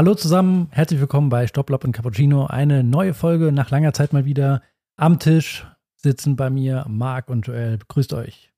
[0.00, 2.46] Hallo zusammen, herzlich willkommen bei Stopplop und Cappuccino.
[2.46, 4.62] Eine neue Folge nach langer Zeit mal wieder.
[4.96, 7.78] Am Tisch sitzen bei mir Marc und Joel.
[7.86, 8.50] Grüßt euch.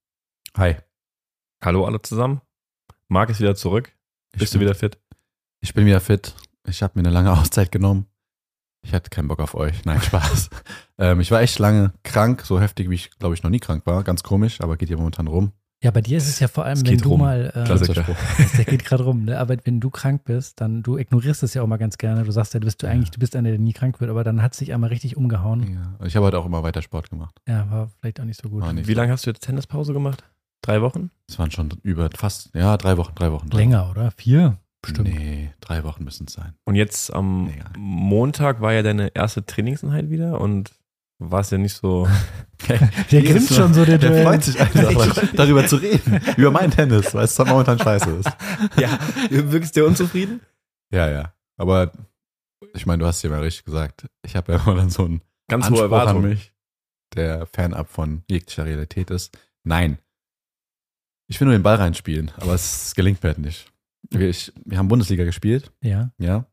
[0.57, 0.77] Hi.
[1.61, 2.43] Hallo alle zusammen.
[3.09, 3.91] Marc ist wieder zurück.
[4.31, 5.01] Bist ich du wieder fit?
[5.59, 6.37] Ich bin wieder fit.
[6.65, 8.07] Ich habe mir eine lange Auszeit genommen.
[8.83, 9.85] Ich hatte keinen Bock auf euch.
[9.85, 10.49] Nein, Spaß.
[10.99, 13.85] ähm, ich war echt lange krank, so heftig, wie ich, glaube ich, noch nie krank
[13.85, 14.05] war.
[14.05, 15.51] Ganz komisch, aber geht ja momentan rum.
[15.83, 17.21] Ja, bei dir ist es ja vor allem, Es wenn du rum.
[17.21, 18.03] mal, äh, Klassiker.
[18.03, 18.17] Spruch.
[18.57, 19.39] der geht gerade rum, ne?
[19.39, 22.23] aber wenn du krank bist, dann, du ignorierst es ja auch mal ganz gerne.
[22.23, 24.23] Du sagst ja, du bist du eigentlich, du bist einer, der nie krank wird, aber
[24.23, 25.75] dann hat es dich einmal richtig umgehauen.
[26.01, 26.07] Ja.
[26.07, 27.35] Ich habe heute auch immer weiter Sport gemacht.
[27.49, 28.63] Ja, war vielleicht auch nicht so gut.
[28.63, 29.01] War nicht Wie so.
[29.01, 30.23] lange hast du jetzt Tennispause gemacht?
[30.63, 31.11] Drei Wochen?
[31.29, 33.51] Es waren schon über fast, ja, drei Wochen, drei Wochen.
[33.51, 34.13] Drei Länger, oder?
[34.13, 34.59] Vier?
[34.83, 35.09] Bestimmt.
[35.09, 36.55] Nee, drei Wochen müssen es sein.
[36.65, 37.73] Und jetzt am Egal.
[37.79, 40.73] Montag war ja deine erste Trainingseinheit wieder und
[41.31, 42.09] war es ja nicht so.
[42.69, 46.21] Der grinst schon so, der Der freut sich einfach, darüber zu reden.
[46.37, 48.31] Über mein Tennis, weil es momentan scheiße ist.
[48.79, 48.99] ja,
[49.31, 50.41] wirkst du unzufrieden?
[50.93, 51.35] Ja, ja.
[51.57, 51.91] Aber
[52.75, 54.07] ich meine, du hast ja mal richtig gesagt.
[54.25, 56.29] Ich habe ja immer dann so einen Ganz hohe Anspruch an Erwartungen.
[56.31, 56.53] mich,
[57.15, 59.37] der fernab von jeglicher Realität ist.
[59.65, 59.99] Nein.
[61.29, 63.67] Ich will nur den Ball reinspielen, aber es gelingt mir halt nicht.
[64.11, 66.13] Wir, ich, wir haben Bundesliga gespielt, Ja.
[66.19, 66.47] ja.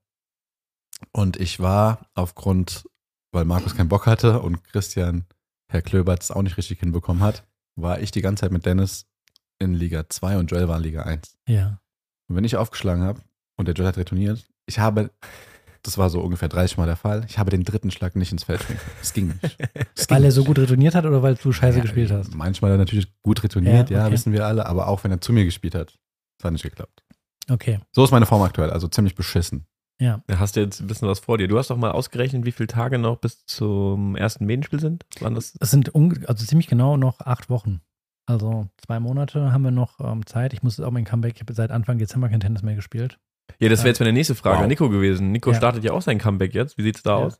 [1.12, 2.88] Und ich war aufgrund,
[3.32, 5.26] weil Markus keinen Bock hatte und Christian,
[5.72, 9.06] Herr Klöbert, es auch nicht richtig hinbekommen hat, war ich die ganze Zeit mit Dennis
[9.60, 11.38] in Liga 2 und Joel war in Liga 1.
[11.48, 11.80] Ja.
[12.28, 13.22] Und wenn ich aufgeschlagen habe
[13.58, 15.12] und der Joel hat retourniert, ich habe,
[15.84, 18.44] das war so ungefähr 30 Mal der Fall, ich habe den dritten Schlag nicht ins
[18.46, 18.80] Feld bringen.
[19.02, 19.58] Es ging nicht.
[19.96, 22.34] Es ging Weil er so gut retourniert hat oder weil du scheiße Ja, gespielt hast?
[22.36, 24.14] Manchmal hat er natürlich gut retourniert, Ja, ja, okay.
[24.14, 25.98] wissen wir alle, aber auch wenn er zu mir gespielt hat,
[26.38, 27.04] das hat nicht geklappt.
[27.50, 27.80] Okay.
[27.92, 29.66] So ist meine Form aktuell, also ziemlich beschissen.
[30.02, 30.22] Ja.
[30.28, 31.48] Da hast du jetzt ein bisschen was vor dir.
[31.48, 35.06] Du hast doch mal ausgerechnet, wie viele Tage noch bis zum ersten Medienspiel sind?
[35.20, 35.56] Waren das?
[35.60, 37.82] Es sind also ziemlich genau noch acht Wochen.
[38.26, 40.54] Also zwei Monate haben wir noch ähm, Zeit.
[40.54, 41.34] Ich muss jetzt auch mein Comeback.
[41.36, 43.20] Ich habe seit Anfang Dezember kein Tennis mehr gespielt.
[43.60, 44.64] Ja, das wäre jetzt meine nächste Frage Wow.
[44.64, 45.32] an Nico gewesen.
[45.32, 45.58] Nico Ja.
[45.58, 46.78] startet ja auch sein Comeback jetzt.
[46.78, 47.26] Wie sieht's da Ja.
[47.26, 47.40] aus?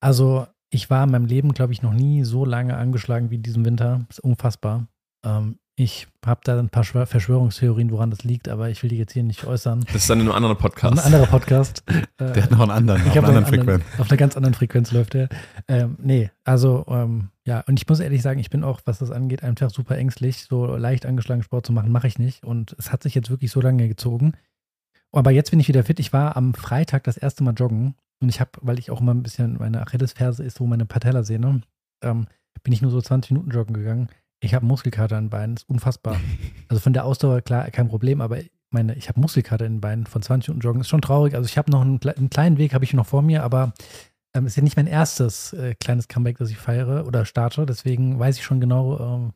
[0.00, 3.64] Also ich war in meinem Leben, glaube ich, noch nie so lange angeschlagen wie diesen
[3.64, 4.04] Winter.
[4.08, 4.86] Das ist unfassbar.
[5.24, 8.98] Ähm, ich habe da ein paar Schwör- Verschwörungstheorien, woran das liegt, aber ich will die
[8.98, 9.84] jetzt hier nicht äußern.
[9.86, 11.04] Das ist dann in einem anderen Ein Podcast.
[11.04, 11.84] anderer Podcast.
[12.20, 14.00] Äh, Der hat noch einen anderen, Ich auf habe einer einen anderen anderen, Frequenz.
[14.00, 15.28] auf einer ganz anderen Frequenz läuft der.
[15.68, 19.12] Ähm, nee, also ähm, ja, und ich muss ehrlich sagen, ich bin auch, was das
[19.12, 20.44] angeht, einfach super ängstlich.
[20.46, 22.42] So leicht angeschlagen Sport zu machen, mache ich nicht.
[22.44, 24.32] Und es hat sich jetzt wirklich so lange gezogen.
[25.12, 26.00] Aber jetzt bin ich wieder fit.
[26.00, 29.14] Ich war am Freitag das erste Mal joggen und ich habe, weil ich auch immer
[29.14, 31.60] ein bisschen, meine Achillesferse ist so meine Patellasehne,
[32.02, 32.26] ähm,
[32.64, 34.08] bin ich nur so 20 Minuten joggen gegangen.
[34.40, 36.16] Ich habe Muskelkater in den Beinen, das ist unfassbar.
[36.68, 38.38] Also von der Ausdauer, klar, kein Problem, aber
[38.70, 41.34] meine, ich habe Muskelkater in den Beinen von 20 Minuten joggen, ist schon traurig.
[41.34, 43.72] Also ich habe noch einen, einen kleinen Weg, habe ich noch vor mir, aber
[44.34, 47.66] ähm, ist ja nicht mein erstes äh, kleines Comeback, das ich feiere oder starte.
[47.66, 49.32] Deswegen weiß ich schon genau, ähm,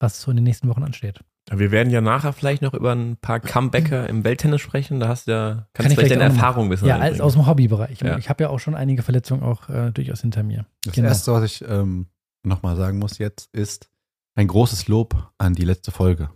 [0.00, 1.20] was so in den nächsten Wochen ansteht.
[1.50, 4.98] Wir werden ja nachher vielleicht noch über ein paar Comebacker im Welttennis sprechen.
[5.00, 7.34] Da hast du ja, kannst Kann du ich vielleicht deine Erfahrung bisschen Ja, als, aus
[7.34, 8.00] dem Hobbybereich.
[8.00, 8.16] Ja.
[8.16, 10.64] Ich habe ja auch schon einige Verletzungen auch äh, durchaus hinter mir.
[10.84, 11.08] Das Genau.
[11.08, 12.06] Erste, was ich ähm,
[12.44, 13.90] nochmal sagen muss jetzt, ist
[14.34, 16.30] ein großes Lob an die letzte Folge.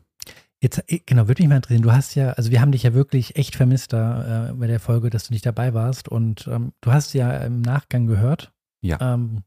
[0.61, 1.83] Jetzt, äh, genau, würde mich mal interessieren.
[1.83, 4.81] Du hast ja, also wir haben dich ja wirklich echt vermisst da äh, bei der
[4.81, 6.09] Folge, dass du nicht dabei warst.
[6.09, 8.53] Und ähm, du hast ja im Nachgang gehört.
[8.81, 8.99] Ja.
[9.01, 9.43] Ähm,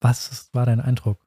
[0.00, 1.18] was war dein Eindruck?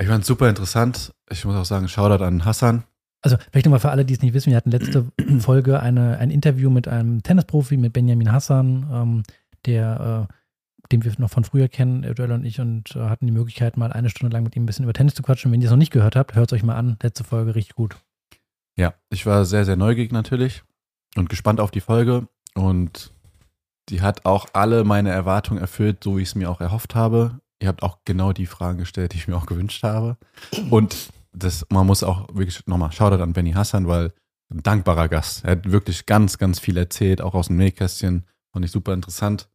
[0.00, 1.12] Ich fand es super interessant.
[1.30, 2.84] Ich muss auch sagen, Shoutout an Hassan.
[3.22, 6.30] Also vielleicht nochmal für alle, die es nicht wissen, wir hatten letzte Folge eine, ein
[6.30, 9.22] Interview mit einem Tennisprofi, mit Benjamin Hassan, ähm,
[9.66, 10.34] der, äh,
[10.92, 13.76] den wir noch von früher kennen, äh, Joel und ich, und äh, hatten die Möglichkeit,
[13.76, 15.52] mal eine Stunde lang mit ihm ein bisschen über Tennis zu quatschen.
[15.52, 16.96] Wenn ihr es noch nicht gehört habt, hört es euch mal an.
[17.02, 17.96] Letzte Folge richtig gut.
[18.76, 20.62] Ja, ich war sehr, sehr neugierig natürlich
[21.16, 22.28] und gespannt auf die Folge.
[22.54, 23.12] Und
[23.88, 27.40] die hat auch alle meine Erwartungen erfüllt, so wie ich es mir auch erhofft habe.
[27.60, 30.16] Ihr habt auch genau die Fragen gestellt, die ich mir auch gewünscht habe.
[30.70, 34.12] Und das, man muss auch wirklich nochmal Shoutout an Benny Hassan, weil
[34.50, 35.44] ein dankbarer Gast.
[35.44, 38.24] Er hat wirklich ganz, ganz viel erzählt, auch aus dem Nähkästchen.
[38.52, 39.48] Fand ich super interessant.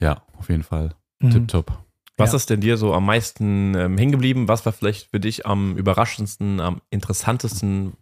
[0.00, 0.94] Ja, auf jeden Fall.
[1.20, 1.30] Mhm.
[1.30, 1.78] Tipptopp.
[2.16, 2.36] Was Ja.
[2.36, 4.46] ist denn dir so am meisten ähm, hängen geblieben?
[4.48, 7.94] Was war vielleicht für dich am überraschendsten, am interessantesten?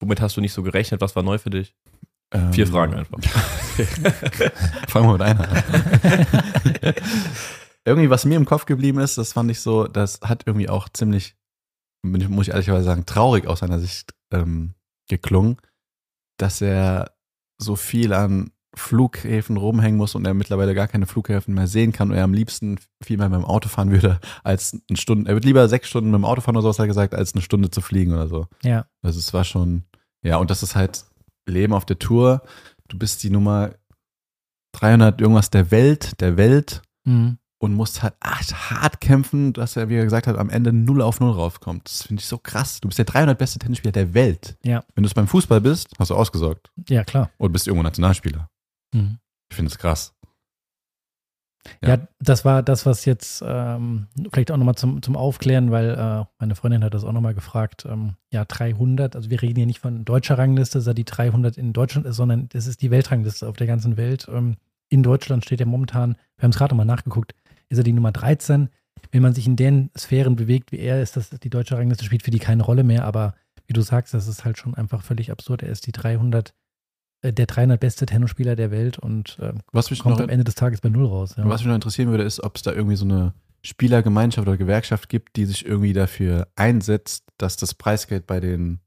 [0.00, 1.00] Womit hast du nicht so gerechnet?
[1.00, 1.74] Was war neu für dich?
[2.52, 3.20] Vier Ähm, Fragen einfach.
[4.88, 6.94] Fangen wir mit einer an.
[7.84, 10.88] irgendwie, was mir im Kopf geblieben ist, das fand ich so, das hat irgendwie auch
[10.88, 11.36] ziemlich,
[12.02, 14.74] muss ich ehrlicherweise sagen, traurig aus seiner Sicht ähm,
[15.08, 15.58] geklungen,
[16.38, 17.14] dass er
[17.58, 22.10] so viel an Flughäfen rumhängen muss und er mittlerweile gar keine Flughäfen mehr sehen kann
[22.10, 25.36] und er am liebsten viel mehr mit dem Auto fahren würde, als eine Stunde, er
[25.36, 27.42] würde lieber sechs Stunden mit dem Auto fahren oder sowas, hat er gesagt, als eine
[27.42, 28.46] Stunde zu fliegen oder so.
[28.62, 29.84] Ja, Also es war schon,
[30.22, 31.04] ja, und das ist halt
[31.46, 32.42] Leben auf der Tour.
[32.88, 33.72] Du bist die Nummer
[34.72, 37.38] 300 irgendwas der Welt, der Welt mhm.
[37.58, 41.00] und musst halt echt hart kämpfen, dass er, wie er gesagt hat, am Ende 0
[41.02, 41.88] auf 0 rauskommt.
[41.88, 42.80] Das finde ich so krass.
[42.80, 44.56] Du bist der 300 beste Tennisspieler der Welt.
[44.64, 44.84] Ja.
[44.94, 47.30] Wenn du es beim Fußball bist, hast du ausgesorgt ja klar.
[47.38, 48.50] und bist irgendwo Nationalspieler.
[48.94, 49.18] Mhm.
[49.50, 50.14] Ich finde es krass.
[51.82, 52.06] Ja.
[52.18, 56.54] das war das, was jetzt ähm, vielleicht auch nochmal zum, zum Aufklären, weil äh, meine
[56.54, 57.86] Freundin hat das auch nochmal gefragt.
[57.88, 61.56] Ähm, ja, 300, also wir reden hier nicht von deutscher Rangliste, dass er die 300
[61.56, 64.28] in Deutschland ist, sondern das ist die Weltrangliste auf der ganzen Welt.
[64.30, 64.56] Ähm,
[64.90, 67.34] in Deutschland steht er momentan, wir haben es gerade nochmal nachgeguckt,
[67.70, 68.68] ist er die Nummer 13.
[69.10, 72.22] Wenn man sich in den Sphären bewegt, wie er ist, das die deutsche Rangliste spielt
[72.22, 73.34] für die keine Rolle mehr, aber
[73.66, 75.62] wie du sagst, das ist halt schon einfach völlig absurd.
[75.62, 76.52] Er ist die 300 äh,
[77.32, 80.54] der 300 beste Tennisspieler der Welt und äh, was mich kommt noch, am Ende des
[80.54, 81.34] Tages bei Null raus.
[81.36, 81.48] Ja.
[81.48, 83.32] Was mich noch interessieren würde, ist, ob es da irgendwie so eine
[83.62, 88.80] Spielergemeinschaft oder Gewerkschaft gibt, die sich irgendwie dafür einsetzt, dass das Preisgeld bei den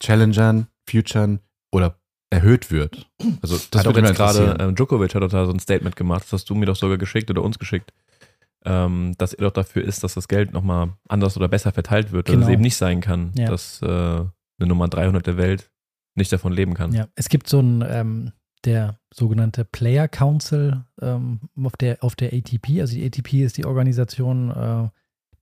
[0.00, 1.40] Challengern, Futuren
[1.72, 1.96] oder
[2.30, 3.10] erhöht wird.
[3.42, 6.22] Also das hat wird jetzt gerade ähm, Djokovic hat doch da so ein Statement gemacht,
[6.24, 7.92] das hast du mir doch sogar geschickt oder uns geschickt,
[8.64, 12.26] ähm, dass er doch dafür ist, dass das Geld nochmal anders oder besser verteilt wird,
[12.26, 12.38] genau.
[12.38, 13.46] dass es eben nicht sein kann, ja.
[13.46, 15.70] dass äh, eine Nummer 300 der Welt
[16.20, 16.92] nicht davon leben kann.
[16.92, 18.32] Ja, es gibt so ein, ähm,
[18.64, 22.80] der sogenannte Player Council ähm, auf, der, auf der ATP.
[22.80, 24.88] Also die ATP ist die Organisation, äh,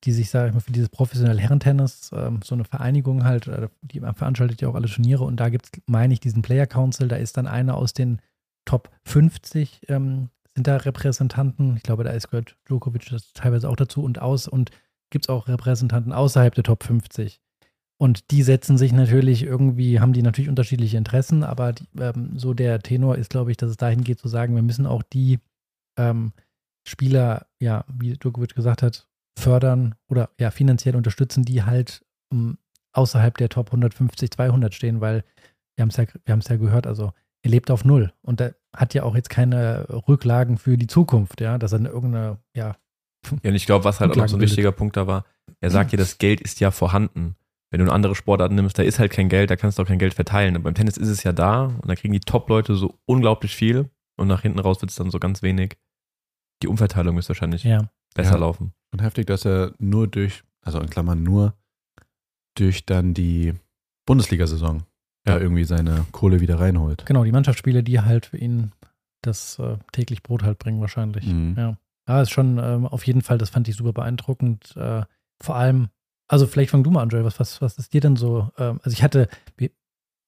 [0.04, 3.68] die sich, sage ich mal, für dieses professionelle Herrentennis, äh, so eine Vereinigung halt, äh,
[3.82, 7.08] die veranstaltet ja auch alle Turniere und da gibt es, meine ich, diesen Player Council,
[7.08, 8.20] da ist dann einer aus den
[8.64, 11.76] Top 50 ähm, sind da Repräsentanten.
[11.76, 14.70] Ich glaube, da ist gehört Djokovic das teilweise auch dazu und aus und
[15.10, 17.40] gibt es auch Repräsentanten außerhalb der Top 50.
[18.00, 22.54] Und die setzen sich natürlich irgendwie, haben die natürlich unterschiedliche Interessen, aber die, ähm, so
[22.54, 25.40] der Tenor ist, glaube ich, dass es dahin geht zu sagen, wir müssen auch die
[25.98, 26.32] ähm,
[26.86, 32.58] Spieler, ja, wie Djokovic gesagt hat, fördern oder ja, finanziell unterstützen, die halt ähm,
[32.92, 35.24] außerhalb der Top 150, 200 stehen, weil
[35.76, 37.12] wir haben es ja, ja gehört, also
[37.42, 41.40] er lebt auf Null und er hat ja auch jetzt keine Rücklagen für die Zukunft,
[41.40, 42.76] ja, dass er irgendeine, ja.
[43.42, 45.24] Ja, und ich glaube, was halt auch noch so ein wichtiger Punkt da war,
[45.60, 47.34] er sagt ja, das Geld ist ja vorhanden.
[47.70, 49.86] Wenn du eine andere Sportart nimmst, da ist halt kein Geld, da kannst du auch
[49.86, 50.56] kein Geld verteilen.
[50.56, 53.90] Und beim Tennis ist es ja da und da kriegen die Top-Leute so unglaublich viel
[54.16, 55.76] und nach hinten raus wird es dann so ganz wenig.
[56.62, 57.90] Die Umverteilung müsste wahrscheinlich ja.
[58.14, 58.38] besser ja.
[58.38, 58.72] laufen.
[58.90, 61.54] Und heftig, dass er nur durch, also in Klammern nur,
[62.56, 63.54] durch dann die
[64.06, 64.82] Bundesliga-Saison
[65.26, 65.34] ja.
[65.34, 67.04] ja irgendwie seine Kohle wieder reinholt.
[67.06, 68.72] Genau, die Mannschaftsspiele, die halt für ihn
[69.22, 71.26] das äh, täglich Brot halt bringen wahrscheinlich.
[71.26, 71.54] Mhm.
[71.56, 71.78] Ja.
[72.08, 74.74] Ja, ist schon ähm, auf jeden Fall, das fand ich super beeindruckend.
[74.76, 75.02] Äh,
[75.42, 75.88] vor allem,
[76.28, 77.24] also vielleicht fang du mal an, Joel.
[77.24, 78.50] Was, was, was ist dir denn so?
[78.58, 79.72] Ähm, also ich hatte, wie,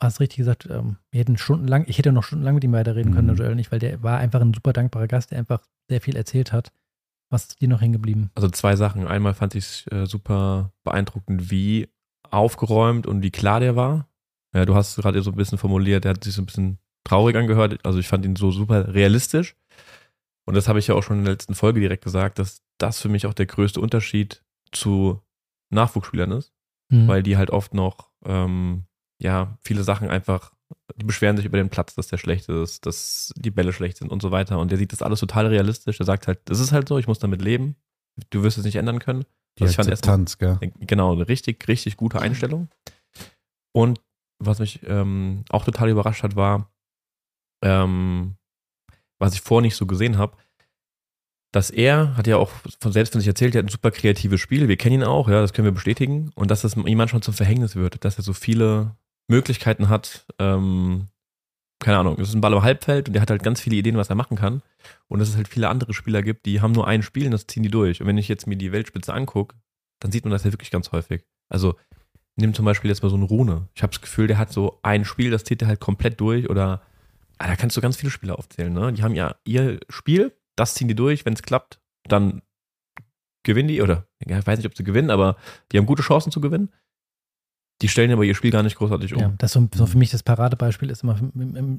[0.02, 3.28] hast richtig gesagt, ähm, wir hätten stundenlang, ich hätte noch stundenlang mit ihm weiterreden können,
[3.28, 3.36] mhm.
[3.36, 6.52] Joel nicht, weil der war einfach ein super dankbarer Gast, der einfach sehr viel erzählt
[6.52, 6.72] hat.
[7.30, 8.30] Was ist dir noch hängen geblieben?
[8.34, 9.06] Also zwei Sachen.
[9.06, 11.88] Einmal fand ich es äh, super beeindruckend, wie
[12.30, 14.08] aufgeräumt und wie klar der war.
[14.54, 17.36] Ja, du hast gerade so ein bisschen formuliert, der hat sich so ein bisschen traurig
[17.36, 17.78] angehört.
[17.84, 19.54] Also ich fand ihn so super realistisch.
[20.44, 23.00] Und das habe ich ja auch schon in der letzten Folge direkt gesagt, dass das
[23.00, 24.42] für mich auch der größte Unterschied
[24.72, 25.20] zu
[25.70, 26.52] Nachwuchsspielern ist,
[26.90, 27.08] mhm.
[27.08, 28.84] weil die halt oft noch, ähm,
[29.20, 30.52] ja, viele Sachen einfach,
[30.96, 34.10] die beschweren sich über den Platz, dass der schlecht ist, dass die Bälle schlecht sind
[34.10, 34.58] und so weiter.
[34.58, 35.96] Und der sieht das alles total realistisch.
[35.96, 37.76] Der sagt halt, das ist halt so, ich muss damit leben.
[38.30, 39.24] Du wirst es nicht ändern können.
[39.58, 40.58] Die also Akzeptanz, gell?
[40.80, 42.68] Genau, eine richtig, richtig gute Einstellung.
[43.72, 44.00] Und
[44.38, 46.72] was mich ähm, auch total überrascht hat, war,
[47.62, 48.36] ähm,
[49.18, 50.36] was ich vorher nicht so gesehen habe,
[51.52, 52.50] dass er, hat ja auch
[52.80, 55.28] von selbst von sich erzählt, er hat ein super kreatives Spiel, wir kennen ihn auch,
[55.28, 58.22] ja, das können wir bestätigen, und dass das ihm manchmal zum Verhängnis wird, dass er
[58.22, 58.96] so viele
[59.28, 61.08] Möglichkeiten hat, ähm,
[61.80, 63.96] keine Ahnung, es ist ein Ball im Halbfeld und der hat halt ganz viele Ideen,
[63.96, 64.62] was er machen kann.
[65.08, 67.46] Und dass es halt viele andere Spieler gibt, die haben nur ein Spiel und das
[67.46, 68.02] ziehen die durch.
[68.02, 69.56] Und wenn ich jetzt mir die Weltspitze angucke,
[69.98, 71.24] dann sieht man das ja wirklich ganz häufig.
[71.48, 71.76] Also
[72.36, 73.68] nimm zum Beispiel jetzt mal so einen Rune.
[73.74, 76.50] Ich habe das Gefühl, der hat so ein Spiel, das zieht er halt komplett durch.
[76.50, 76.82] Oder
[77.38, 78.72] ah, da kannst du ganz viele Spieler aufzählen.
[78.72, 78.92] Ne?
[78.92, 81.24] Die haben ja ihr Spiel das ziehen die durch.
[81.24, 82.42] Wenn es klappt, dann
[83.42, 83.82] gewinnen die.
[83.82, 85.36] Oder ich weiß nicht, ob sie gewinnen, aber
[85.72, 86.70] die haben gute Chancen zu gewinnen.
[87.82, 89.20] Die stellen aber ihr Spiel gar nicht großartig um.
[89.20, 91.18] Ja, das so, so für mich das Paradebeispiel ist immer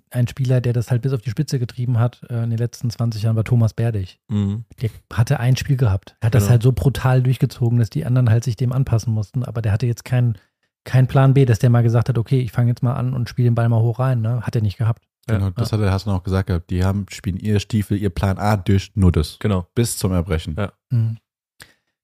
[0.09, 2.89] ein Spieler, der das halt bis auf die Spitze getrieben hat äh, in den letzten
[2.89, 4.19] 20 Jahren, war Thomas Berdig.
[4.27, 4.65] Mhm.
[4.81, 6.15] Der hatte ein Spiel gehabt.
[6.19, 6.43] Er hat genau.
[6.43, 9.43] das halt so brutal durchgezogen, dass die anderen halt sich dem anpassen mussten.
[9.43, 10.39] Aber der hatte jetzt keinen
[10.85, 13.29] kein Plan B, dass der mal gesagt hat, okay, ich fange jetzt mal an und
[13.29, 14.21] spiele den Ball mal hoch rein.
[14.21, 14.41] Ne?
[14.41, 15.03] Hat er nicht gehabt.
[15.27, 15.51] Genau, ja.
[15.51, 16.69] das hat er, hast du noch gesagt gehabt.
[16.69, 19.37] Die haben, spielen ihr Stiefel, ihr Plan A durch nur das.
[19.39, 19.67] Genau.
[19.75, 20.55] Bis zum Erbrechen.
[20.57, 20.73] Ja.
[20.89, 21.17] Mhm.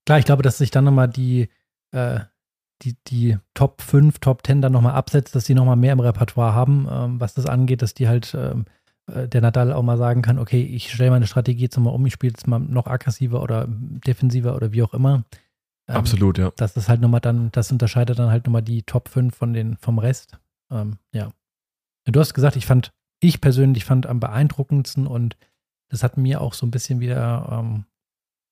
[0.06, 1.48] Klar, ich glaube, dass sich dann nochmal die,
[1.90, 2.20] äh,
[2.82, 6.54] die, die Top 5, Top 10 dann nochmal absetzt, dass die nochmal mehr im Repertoire
[6.54, 8.64] haben, ähm, was das angeht, dass die halt ähm,
[9.12, 12.06] äh, der Nadal auch mal sagen kann, okay, ich stelle meine Strategie jetzt mal um,
[12.06, 15.24] ich spiele jetzt mal noch aggressiver oder defensiver oder wie auch immer.
[15.88, 16.52] Ähm, Absolut, ja.
[16.56, 19.76] Das ist halt nochmal dann, das unterscheidet dann halt nochmal die Top 5 von den,
[19.76, 20.38] vom Rest.
[20.70, 21.32] Ähm, ja.
[22.04, 25.36] Du hast gesagt, ich fand ich persönlich fand am beeindruckendsten und
[25.90, 27.84] das hat mir auch so ein bisschen wieder, ähm,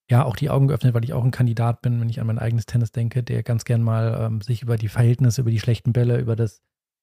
[0.09, 2.39] ja, auch die Augen geöffnet, weil ich auch ein Kandidat bin, wenn ich an mein
[2.39, 5.93] eigenes Tennis denke, der ganz gern mal ähm, sich über die Verhältnisse, über die schlechten
[5.93, 6.61] Bälle, über das,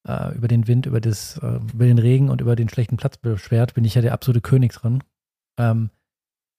[0.09, 3.19] äh, über den Wind, über das, äh, über den Regen und über den schlechten Platz
[3.19, 5.03] beschwert, bin ich ja der absolute König drin.
[5.59, 5.91] ähm,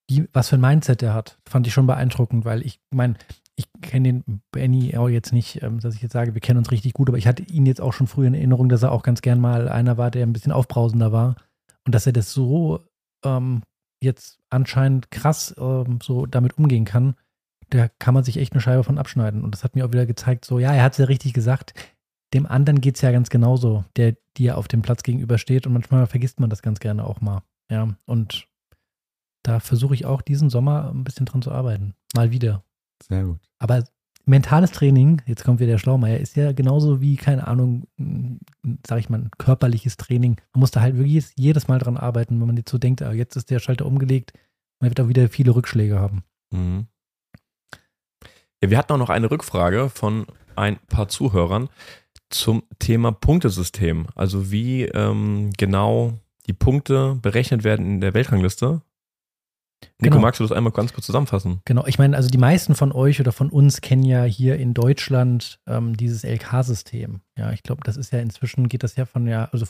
[0.08, 3.16] wie, was für ein Mindset der hat, fand ich schon beeindruckend, weil ich meine,
[3.58, 6.72] ich kenne den Benny auch jetzt nicht, ähm, dass ich jetzt sage, wir kennen uns
[6.72, 9.04] richtig gut, aber ich hatte ihn jetzt auch schon früh in Erinnerung, dass er auch
[9.04, 11.36] ganz gern mal einer war, der ein bisschen aufbrausender war
[11.86, 12.82] und dass er das so
[13.24, 13.64] ähm,
[14.02, 17.16] jetzt anscheinend krass ähm, so damit umgehen kann,
[17.70, 19.44] da kann man sich echt eine Scheibe von abschneiden.
[19.44, 21.74] Und das hat mir auch wieder gezeigt, so, ja, er hat es ja richtig gesagt,
[22.34, 26.08] dem anderen geht es ja ganz genauso, der dir auf dem Platz gegenübersteht und manchmal
[26.08, 27.42] vergisst man das ganz gerne auch mal.
[27.72, 28.48] Ja, und
[29.44, 31.96] da versuche ich auch diesen Sommer ein bisschen dran zu arbeiten.
[32.14, 32.64] Mal wieder.
[33.04, 33.40] Sehr gut.
[33.60, 33.84] Aber
[34.26, 37.88] mentales Training, jetzt kommt wieder der Schlaumeier, ist ja genauso wie, keine Ahnung,
[38.86, 40.38] sag ich mal, körperliches Training.
[40.54, 43.12] Man muss da halt wirklich jedes Mal dran arbeiten, wenn man jetzt so denkt, ah,
[43.12, 44.34] jetzt ist der Schalter umgelegt,
[44.80, 46.24] man wird auch wieder viele Rückschläge haben.
[46.52, 46.88] Mhm.
[48.62, 50.26] Ja, wir hatten auch noch eine Rückfrage von
[50.56, 51.70] ein paar Zuhörern
[52.30, 54.08] zum Thema Punktesystem.
[54.16, 56.14] Also wie ähm, genau
[56.48, 58.82] die Punkte berechnet werden in der Weltrangliste.
[60.00, 60.20] Nico, Genau.
[60.20, 61.62] magst du das einmal ganz kurz zusammenfassen?
[61.66, 64.74] Genau, ich meine, also die meisten von euch oder von uns kennen ja hier in
[64.74, 67.22] Deutschland ähm, dieses LK-System.
[67.38, 69.66] Ja, ich glaube, das ist ja inzwischen, geht das ja von ja, also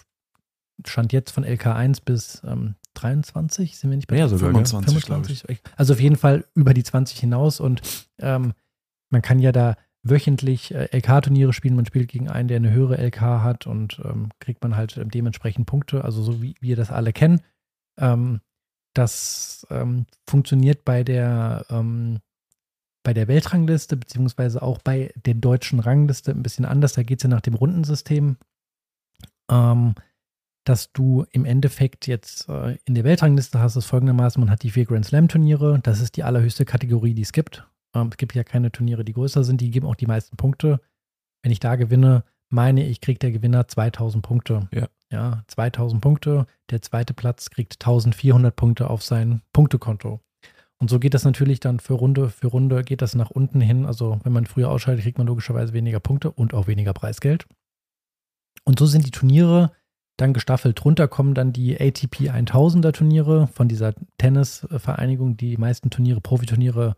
[0.86, 4.66] Stand jetzt von LK1 bis ähm, 23, sind wir nicht bei Ja, sogar, gell?
[4.66, 5.40] 25, glaube ich.
[5.42, 5.62] 25.
[5.78, 7.82] Also auf jeden Fall über die 20 hinaus und
[8.20, 8.54] ähm,
[9.10, 11.76] man kann ja da wöchentlich äh, LK-Turniere spielen.
[11.76, 15.10] Man spielt gegen einen, der eine höhere LK hat und ähm, kriegt man halt ähm,
[15.10, 17.42] dementsprechend Punkte, also so wie wir das alle kennen.
[17.98, 18.42] Ähm,
[18.98, 22.20] das ähm, funktioniert bei der, ähm,
[23.04, 26.94] bei der Weltrangliste, beziehungsweise auch bei der deutschen Rangliste ein bisschen anders.
[26.94, 28.38] Da geht es ja nach dem Rundensystem.
[29.52, 29.96] Ähm,
[30.66, 34.72] dass du im Endeffekt jetzt äh, in der Weltrangliste hast es folgendermaßen, man hat die
[34.72, 37.68] vier Grand Slam Turniere, das ist die allerhöchste Kategorie, die es gibt.
[37.94, 40.82] Ähm, es gibt ja keine Turniere, die größer sind, die geben auch die meisten Punkte.
[41.44, 44.68] Wenn ich da gewinne, meine ich, kriegt der Gewinner 2000 Punkte.
[44.74, 44.88] Ja.
[45.12, 46.48] Ja, 2000 Punkte.
[46.72, 50.20] Der zweite Platz kriegt 1400 Punkte auf sein Punktekonto.
[50.78, 53.86] Und so geht das natürlich dann für Runde für Runde, geht das nach unten hin.
[53.86, 57.48] Also, wenn man früher ausscheidet, kriegt man logischerweise weniger Punkte und auch weniger Preisgeld.
[58.66, 59.72] Und so sind die Turniere
[60.18, 60.84] dann gestaffelt.
[60.84, 66.96] Drunter kommen dann die ATP 1000er Turniere von dieser Tennisvereinigung, die die meisten Turniere, Profiturniere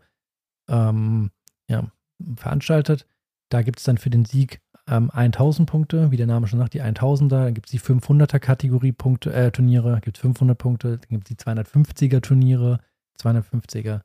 [0.68, 1.30] ähm,
[1.68, 1.90] ja,
[2.36, 3.06] veranstaltet.
[3.50, 6.74] Da gibt es dann für den Sieg ähm, 1000 Punkte, wie der Name schon sagt,
[6.74, 7.28] die 1000er.
[7.28, 10.98] Dann gibt es die 500er Kategorie Punkte, äh, Turniere, gibt es 500 Punkte.
[10.98, 12.80] Dann gibt es die 250er Turniere,
[13.20, 14.00] 250er.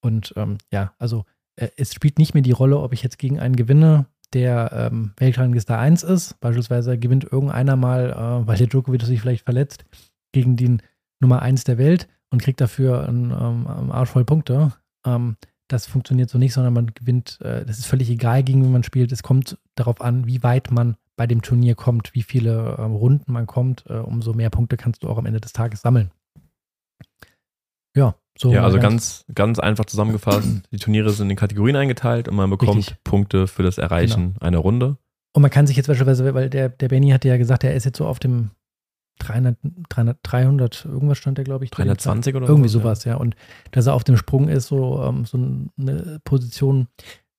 [0.00, 1.24] Und ähm, ja, also
[1.56, 5.12] äh, es spielt nicht mehr die Rolle, ob ich jetzt gegen einen gewinne, der ähm,
[5.16, 6.38] Weltrangliste 1 ist.
[6.40, 9.84] Beispielsweise gewinnt irgendeiner mal, äh, weil der Djokovic sich vielleicht verletzt,
[10.32, 10.82] gegen den
[11.20, 14.72] Nummer 1 der Welt und kriegt dafür einen ähm, Arsch voll Punkte.
[15.04, 15.36] Ähm,
[15.68, 18.82] das funktioniert so nicht, sondern man gewinnt, äh, das ist völlig egal, gegen wen man
[18.82, 19.12] spielt.
[19.12, 23.32] Es kommt darauf an, wie weit man bei dem Turnier kommt, wie viele ähm, Runden
[23.32, 23.84] man kommt.
[23.88, 26.10] Äh, umso mehr Punkte kannst du auch am Ende des Tages sammeln.
[27.96, 28.52] Ja, so.
[28.52, 32.76] ja, also ganz, ganz einfach zusammengefasst, die Turniere sind in Kategorien eingeteilt und man bekommt
[32.76, 33.02] Richtig.
[33.02, 34.98] Punkte für das Erreichen einer Runde.
[35.32, 37.84] Und man kann sich jetzt beispielsweise, weil der, der Benny hatte ja gesagt, er ist
[37.84, 38.50] jetzt so auf dem
[39.18, 39.56] 300,
[39.88, 41.70] 300, 300 irgendwas stand der, glaube ich.
[41.70, 43.16] 320 oder Irgendwie so, sowas, ja.
[43.16, 43.36] Und
[43.72, 45.38] dass er auf dem Sprung ist, so, ähm, so
[45.78, 46.88] eine Position,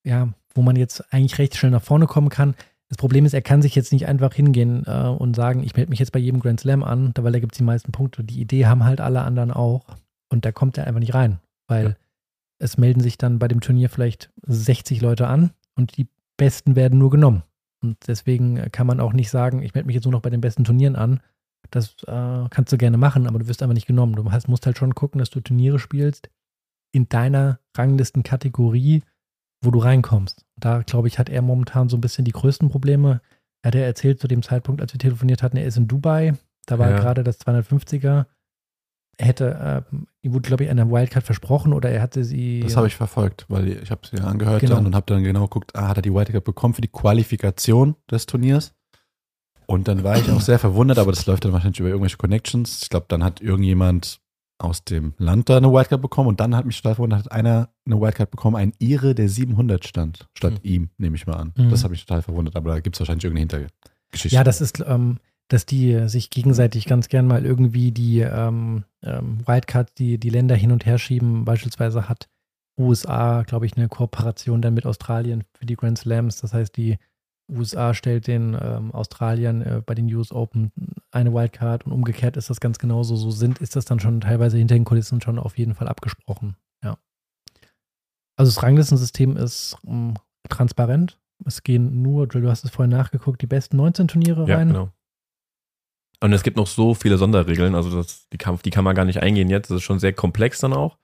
[0.04, 2.56] ja, wo man jetzt eigentlich recht schnell nach vorne kommen kann.
[2.90, 5.90] Das Problem ist, er kann sich jetzt nicht einfach hingehen äh, und sagen, ich melde
[5.90, 8.24] mich jetzt bei jedem Grand Slam an, da- weil da gibt es die meisten Punkte.
[8.24, 9.82] Die Idee haben halt alle anderen auch.
[10.30, 11.96] Und da kommt er einfach nicht rein, weil Ja.
[12.60, 16.08] es melden sich dann bei dem Turnier vielleicht 60 Leute an und die
[16.38, 17.44] Besten werden nur genommen.
[17.84, 20.42] Und deswegen kann man auch nicht sagen, ich melde mich jetzt nur noch bei den
[20.42, 21.20] besten Turnieren an.
[21.72, 24.16] Das äh, kannst du gerne machen, aber du wirst einfach nicht genommen.
[24.16, 26.30] Du hast, musst halt schon gucken, dass du Turniere spielst
[26.94, 29.04] in deiner Ranglistenkategorie,
[29.64, 30.46] wo du reinkommst.
[30.56, 33.22] Da, glaube ich, hat er momentan so ein bisschen die größten Probleme.
[33.64, 36.34] Er hat ja erzählt zu dem Zeitpunkt, als wir telefoniert hatten, er ist in Dubai.
[36.68, 37.00] Da war Ja.
[37.00, 38.26] gerade das 250er.
[39.20, 42.60] Er hätte, äh, ihm wurde, glaube ich, eine Wildcard versprochen oder er hatte sie.
[42.60, 44.76] Das habe ich verfolgt, weil ich habe mir angehört Genau.
[44.76, 47.96] dann und habe dann genau geguckt, ah, hat er die Wildcard bekommen für die Qualifikation
[48.12, 48.76] des Turniers.
[49.68, 52.82] Und dann war ich auch sehr verwundert, aber das läuft dann wahrscheinlich über irgendwelche Connections.
[52.84, 54.20] Ich glaube, dann hat irgendjemand
[54.60, 57.70] aus dem Land da eine Wildcard bekommen und dann hat mich total verwundert, hat einer
[57.86, 60.60] eine Wildcard bekommen, ein Ire, der 700 stand, statt Mhm.
[60.64, 61.54] ihm, nehme ich mal an.
[61.56, 61.70] Mhm.
[61.70, 63.68] Das habe ich total verwundert, aber da gibt es wahrscheinlich irgendeine
[64.08, 64.36] Hintergeschichte.
[64.36, 65.18] Ja, das ist, ähm,
[65.50, 70.56] dass die sich gegenseitig ganz gern mal irgendwie die ähm, ähm, Wildcards, die, die Länder
[70.56, 71.46] hin und her schieben.
[71.46, 72.28] Beispielsweise hat
[72.80, 76.42] USA, glaube ich, eine Kooperation dann mit Australien für die Grand Slams.
[76.42, 76.98] Das heißt, die
[77.50, 80.72] USA stellt den ähm, Australiern äh, bei den US Open
[81.12, 83.16] eine Wildcard und umgekehrt ist das ganz genauso.
[83.16, 86.58] So sind, ist das dann schon teilweise hinter den Kulissen schon auf jeden Fall abgesprochen.
[86.84, 86.98] Ja.
[88.36, 90.16] Also das Ranglistensystem ist ähm,
[90.50, 91.20] transparent.
[91.46, 94.70] Es gehen nur, du hast es vorhin nachgeguckt, die besten 19 Turniere Ja, rein.
[94.70, 94.90] genau.
[96.20, 99.06] Und es gibt noch so viele Sonderregeln, also das, die, kann, die kann man gar
[99.06, 99.70] nicht eingehen jetzt.
[99.70, 100.98] Das ist schon sehr komplex dann auch.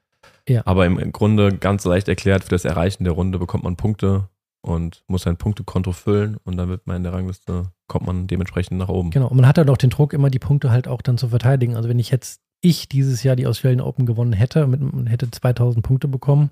[0.50, 0.64] Ja.
[0.66, 4.30] Aber im, im Grunde ganz leicht erklärt, für das Erreichen der Runde bekommt man Punkte
[4.66, 8.78] und muss sein Punktekonto füllen und dann wird man in der Rangliste, kommt man dementsprechend
[8.78, 9.12] nach oben.
[9.12, 9.28] Genau.
[9.28, 11.76] Und man hat halt auch den Druck, immer die Punkte halt auch dann zu verteidigen.
[11.76, 15.86] Also wenn ich jetzt ich dieses Jahr die Australian Open gewonnen hätte, mit, hätte 2000
[15.86, 16.50] Punkte bekommen,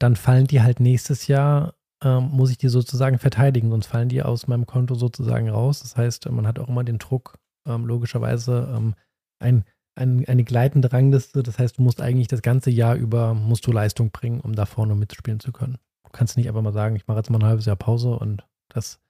[0.00, 4.22] dann fallen die halt nächstes Jahr, ähm, muss ich die sozusagen verteidigen, sonst fallen die
[4.22, 5.80] aus meinem Konto sozusagen raus.
[5.80, 7.38] Das heißt, man hat auch immer den Druck,
[7.68, 8.94] ähm, logischerweise ähm,
[9.38, 9.64] ein,
[9.94, 11.44] ein, eine gleitende Rangliste.
[11.44, 14.66] Das heißt, du musst eigentlich das ganze Jahr über, musst du Leistung bringen, um da
[14.66, 15.78] vorne mitspielen zu können.
[16.12, 18.44] Du kannst nicht einfach mal sagen, ich mache jetzt mal ein halbes Jahr Pause und
[18.68, 19.00] das,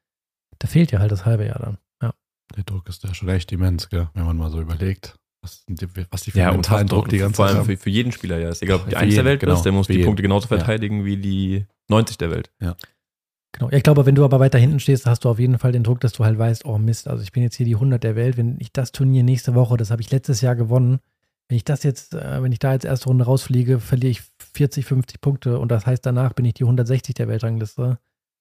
[0.59, 1.79] da fehlt ja halt das halbe Jahr dann.
[2.01, 2.15] Ja.
[2.57, 4.09] Der Druck ist da schon echt immens, gell?
[4.15, 5.17] wenn man mal so überlegt.
[5.43, 7.77] Was die, was die für Ja, mentalen Druck die ganze vor Zeit allem haben.
[7.77, 8.51] für, für jeden Spieler, ja.
[8.51, 9.55] Ist egal, ob die Für 1 der Welt genau.
[9.55, 10.05] ist, der muss die jeden.
[10.07, 10.57] Punkte genauso Ja.
[10.59, 12.53] verteidigen wie die 90 der Welt.
[12.61, 13.69] Genau.
[13.71, 15.83] Ja, ich glaube, wenn du aber weiter hinten stehst, hast du auf jeden Fall den
[15.83, 18.15] Druck, dass du halt weißt, oh Mist, also ich bin jetzt hier die 100 der
[18.15, 21.01] Welt, wenn ich das Turnier nächste Woche, das habe ich letztes Jahr gewonnen,
[21.49, 24.23] wenn ich das jetzt, äh, wenn ich da jetzt erste Runde rausfliege, verliere ich
[24.55, 27.99] 40, 50 Punkte und das heißt, danach bin ich die 160 der Weltrangliste.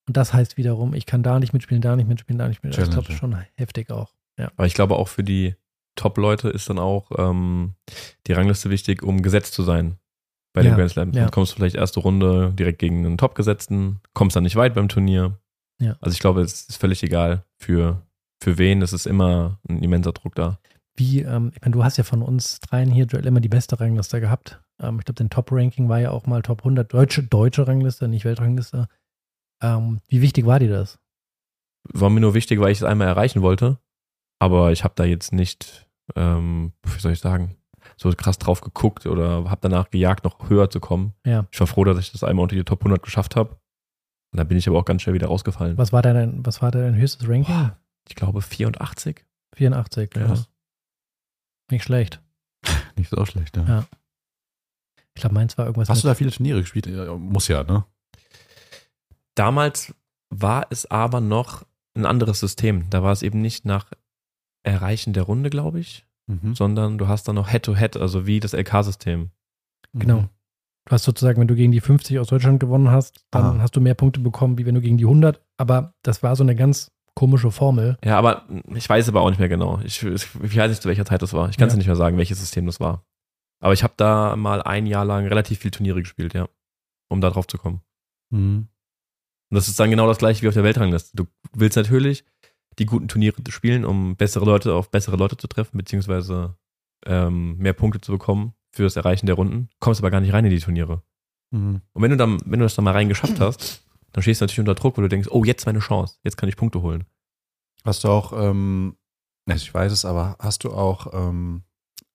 [0.08, 2.86] Und das heißt wiederum, ich kann da nicht mitspielen, da nicht mitspielen, da nicht mitspielen.
[2.86, 4.12] Das ist, glaube ich, schon heftig auch.
[4.56, 5.54] Aber ich glaube auch für die
[5.94, 7.74] Top-Leute ist dann auch ähm,
[8.26, 9.96] die Rangliste wichtig, um gesetzt zu sein
[10.54, 11.14] bei Ja, den Grand Slams.
[11.16, 11.22] ja.
[11.22, 14.88] Dann kommst du vielleicht erste Runde direkt gegen einen Top-Gesetzten, kommst dann nicht weit beim
[14.88, 15.38] Turnier.
[15.80, 15.96] Ja.
[16.00, 18.02] Also ich glaube, es ist völlig egal für,
[18.42, 18.82] für wen.
[18.82, 20.58] Es ist immer ein immenser Druck da.
[20.96, 23.80] Wie, ähm, ich meine, du hast ja von uns dreien hier, Joel, immer die beste
[23.80, 24.60] Rangliste gehabt.
[24.80, 28.24] Ähm, ich glaube, dein Top-Ranking war ja auch mal Top 100, deutsche, deutsche Rangliste, nicht
[28.24, 28.88] Weltrangliste.
[29.62, 30.98] Ähm, wie wichtig war dir das?
[31.92, 33.78] War mir nur wichtig, weil ich es einmal erreichen wollte.
[34.38, 37.56] Aber ich habe da jetzt nicht, ähm, wie soll ich sagen,
[37.96, 41.14] so krass drauf geguckt oder habe danach gejagt, noch höher zu kommen.
[41.24, 41.46] Ja.
[41.50, 43.50] Ich war froh, dass ich das einmal unter die Top 100 geschafft habe.
[44.32, 45.78] Und dann bin ich aber auch ganz schnell wieder rausgefallen.
[45.78, 47.54] Was war dein, was war dein höchstes Ranking?
[47.54, 47.78] Boah,
[48.08, 49.24] ich glaube 84.
[49.54, 50.26] 84, Ja.
[50.26, 50.48] krass.
[51.72, 52.20] Nicht schlecht.
[52.96, 53.64] Nicht so schlecht, ja.
[53.66, 53.86] Ja.
[55.14, 55.88] Ich glaube, meins war irgendwas.
[55.88, 56.86] Hast du mit- da viele Turniere gespielt?
[56.86, 57.84] Ja, muss ja, ne?
[59.34, 59.94] Damals
[60.30, 62.88] war es aber noch ein anderes System.
[62.90, 63.90] Da war es eben nicht nach
[64.62, 66.54] Erreichen der Runde, glaube ich, Mhm.
[66.54, 69.30] sondern du hast dann noch Head-to-Head, also wie das LK-System.
[69.94, 70.28] Genau.
[70.84, 73.62] Du hast sozusagen, wenn du gegen die 50 aus Deutschland gewonnen hast, dann Ah.
[73.62, 75.42] hast du mehr Punkte bekommen, wie wenn du gegen die 100.
[75.56, 77.98] Aber das war so eine ganz komische Formel.
[78.04, 79.80] Ja, aber ich weiß aber auch nicht mehr genau.
[79.84, 81.48] Ich, ich, ich weiß nicht, zu welcher Zeit das war.
[81.50, 81.78] Ich kann es Ja.
[81.78, 83.04] nicht mehr sagen, welches System das war.
[83.60, 86.48] Aber ich habe da mal ein Jahr lang relativ viel Turniere gespielt, ja,
[87.08, 87.80] um da drauf zu kommen.
[88.30, 88.68] Mhm.
[89.50, 91.16] Und das ist dann genau das gleiche wie auf der Weltrangliste.
[91.16, 92.24] Du willst natürlich
[92.78, 96.56] die guten Turniere spielen, um bessere Leute auf bessere Leute zu treffen, beziehungsweise
[97.04, 100.44] ähm, mehr Punkte zu bekommen für das Erreichen der Runden, kommst aber gar nicht rein
[100.46, 101.02] in die Turniere.
[101.50, 101.82] Mhm.
[101.92, 104.44] Und wenn du dann, wenn du das dann mal rein geschafft hast, dann stehst du
[104.44, 107.04] natürlich unter Druck, weil du denkst, oh, jetzt meine Chance, jetzt kann ich Punkte holen.
[107.84, 108.96] Hast du auch, ähm,
[109.46, 111.62] ich weiß es, aber hast du auch ähm,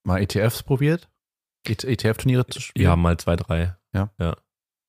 [0.04, 1.10] mal ETFs probiert?
[1.68, 2.84] ETF-Turniere zu spielen?
[2.86, 3.76] Ja, mal zwei, drei.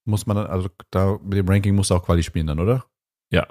[0.04, 2.86] Muss man dann, also da mit dem Ranking musst du auch Quali spielen dann, oder?
[3.30, 3.46] Ja.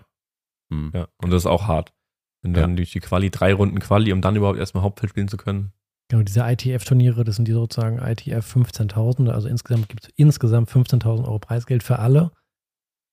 [0.71, 0.91] Hm.
[0.93, 1.07] Ja.
[1.21, 1.93] Und das ist auch hart.
[2.41, 2.65] Wenn du Ja.
[2.65, 5.71] dann durch die Quali, drei Runden Quali, um dann überhaupt erstmal Hauptfeld spielen zu können.
[6.09, 9.29] Genau, diese ITF-Turniere, das sind die sozusagen ITF 15.000.
[9.29, 12.31] Also insgesamt gibt es insgesamt 15.000 Euro Preisgeld für alle.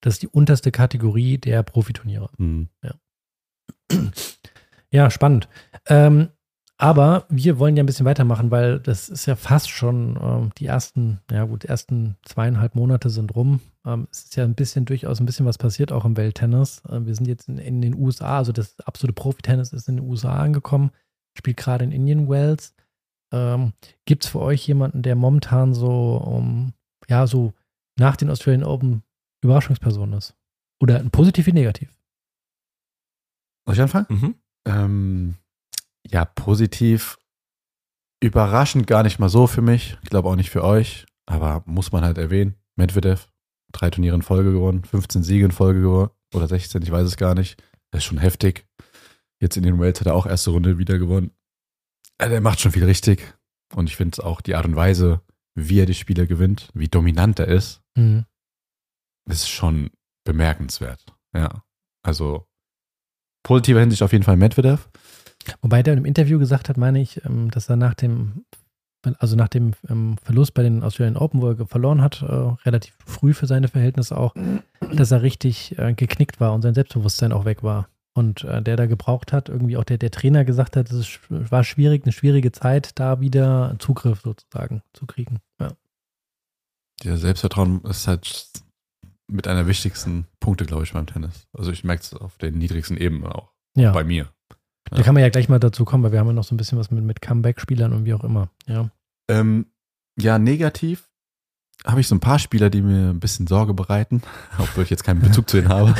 [0.01, 2.31] Das ist die unterste Kategorie der Profiturniere.
[2.39, 2.69] Mhm.
[4.91, 5.49] Ja, spannend.
[5.89, 6.29] Ähm,
[6.77, 10.67] aber wir wollen ja ein bisschen weitermachen, weil das ist ja fast schon ähm, die
[10.67, 13.61] ersten, ja gut, die ersten zweieinhalb Monate sind rum.
[13.85, 16.83] Ähm, es ist ja ein bisschen durchaus ein bisschen was passiert, auch im Welttennis.
[16.89, 20.09] Ähm, wir sind jetzt in, in den USA, also das absolute Profitennis ist in den
[20.09, 20.91] USA angekommen,
[21.37, 22.75] spielt gerade in Indian Wells.
[23.33, 23.73] Ähm,
[24.05, 26.73] Gibt es für euch jemanden, der momentan so, um,
[27.09, 27.53] ja, so
[27.99, 29.03] nach den Australian Open
[29.45, 30.35] Überraschungsperson ist?
[30.81, 31.95] Oder positiv wie negativ?
[33.67, 34.07] Soll ich anfangen?
[34.09, 34.35] Mhm.
[34.67, 35.35] Ähm,
[36.07, 37.19] ja, positiv.
[38.23, 39.97] Überraschend gar nicht mal so für mich.
[40.03, 41.07] Ich glaube auch nicht für euch.
[41.27, 42.55] Aber muss man halt erwähnen.
[42.77, 43.29] Medvedev,
[43.73, 46.11] drei Turniere in Folge gewonnen, 15 Siege in Folge gewonnen.
[46.35, 47.63] Oder 16, ich weiß es gar nicht.
[47.91, 48.67] Das ist schon heftig.
[49.41, 51.31] Jetzt in den Welts hat er auch erste Runde wieder gewonnen.
[52.19, 53.35] Also er macht schon viel richtig.
[53.75, 55.21] Und ich finde auch die Art und Weise,
[55.55, 58.25] wie er die Spiele gewinnt, wie dominant er ist, Mhm.
[59.27, 59.91] Ist schon
[60.25, 61.05] bemerkenswert.
[61.35, 61.63] Ja.
[62.03, 62.47] Also
[63.43, 64.89] positiver Hinsicht auf jeden Fall Medvedev.
[65.61, 68.45] Wobei der im Interview gesagt hat, meine ich, ähm, dass er nach dem,
[69.19, 72.27] also nach dem ähm, Verlust bei den Australian Open, wo er verloren hat, äh,
[72.65, 74.35] relativ früh für seine Verhältnisse auch,
[74.93, 77.89] dass er richtig äh, geknickt war und sein Selbstbewusstsein auch weg war.
[78.17, 81.65] Und äh, der da gebraucht hat, irgendwie auch der, der Trainer gesagt hat, es war
[81.65, 85.41] schwierig, eine schwierige Zeit, da wieder Zugriff sozusagen zu kriegen.
[85.61, 85.73] Ja.
[87.03, 88.53] Der Selbstvertrauen ist halt
[89.27, 91.47] mit einer wichtigsten Punkte, glaube ich, beim Tennis.
[91.53, 93.53] Also ich merke es auf den niedrigsten Ebenen auch.
[93.77, 93.93] Ja.
[93.93, 94.29] Bei mir.
[94.91, 96.59] Da kann man ja gleich mal dazu kommen, weil wir haben ja noch so ein
[96.59, 98.51] bisschen was mit, mit Comeback-Spielern und wie auch immer.
[98.67, 98.91] Ja.
[99.29, 99.67] Ähm,
[100.17, 101.09] ja, negativ
[101.85, 104.23] habe ich so ein paar Spieler, die mir ein bisschen Sorge bereiten,
[104.59, 105.95] obwohl ich jetzt keinen Bezug zu denen habe.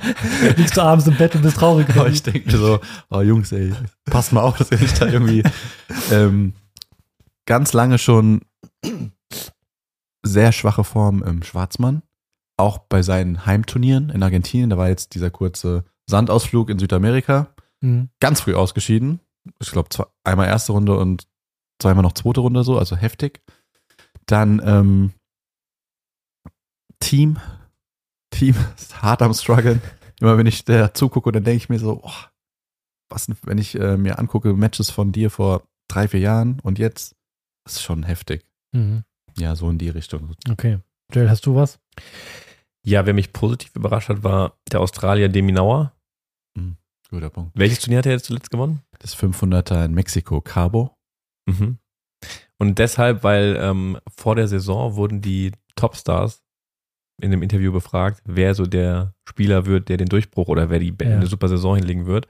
[0.56, 1.88] Liegst du abends im Bett und bist traurig.
[1.90, 3.72] Aber ich denke mir so, oh Jungs, ey,
[4.06, 5.42] passt mal auf, dass ihr nicht da irgendwie
[6.10, 6.54] ähm,
[7.46, 8.42] ganz lange schon
[10.22, 12.02] sehr schwache Form im Schwarzmann.
[12.60, 17.54] Auch bei seinen Heimturnieren in Argentinien, da war jetzt dieser kurze Sandausflug in Südamerika.
[17.80, 18.10] Mhm.
[18.20, 19.20] Ganz früh ausgeschieden.
[19.60, 19.88] Ich glaube,
[20.24, 21.26] einmal erste Runde und
[21.80, 23.40] zweimal noch zweite Runde so, also heftig.
[24.26, 25.12] Dann ähm,
[26.98, 27.38] Team.
[28.30, 29.80] Team ist hart am struggeln.
[30.20, 32.12] Immer wenn ich da zugucke, dann denke ich mir so, oh,
[33.08, 37.16] was, wenn ich äh, mir angucke, Matches von dir vor drei, vier Jahren und jetzt,
[37.64, 38.44] das ist schon heftig.
[38.72, 39.04] Mhm.
[39.38, 40.34] Ja, so in die Richtung.
[40.50, 40.78] Okay.
[41.12, 41.80] Joel, hast du was?
[42.84, 45.92] Ja, wer mich positiv überrascht hat, war der Australier Deminauer.
[47.10, 47.50] Guter Punkt.
[47.58, 48.82] Welches Turnier hat er jetzt zuletzt gewonnen?
[49.00, 50.96] Das 500er in Mexiko, Cabo.
[51.46, 51.78] Mhm.
[52.56, 56.44] Und deshalb, weil ähm, vor der Saison wurden die Topstars
[57.20, 60.94] in dem Interview befragt, wer so der Spieler wird, der den Durchbruch oder wer die
[61.02, 61.16] Ja.
[61.16, 62.28] eine super Saison hinlegen wird.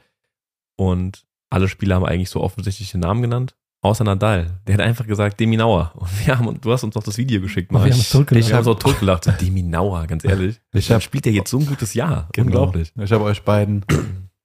[0.79, 4.59] Und alle Spieler haben eigentlich so offensichtliche Namen genannt, außer Nadal.
[4.67, 5.93] Der hat einfach gesagt, Deminauer.
[5.95, 7.91] Und wir haben, du hast uns noch das Video geschickt, Ach, wir Marc.
[7.93, 8.47] haben uns zurückgelacht.
[8.47, 9.25] Ich habe so totgelacht.
[9.25, 10.61] So, Deminauer, ganz ehrlich.
[10.73, 12.29] Ich hab- spielt der jetzt so ein gutes Jahr.
[12.33, 12.47] Genau.
[12.47, 12.93] Unglaublich.
[12.99, 13.85] Ich habe euch beiden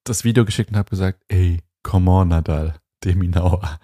[0.04, 3.80] das Video geschickt und habe gesagt, ey, come on, Nadal, Deminauer.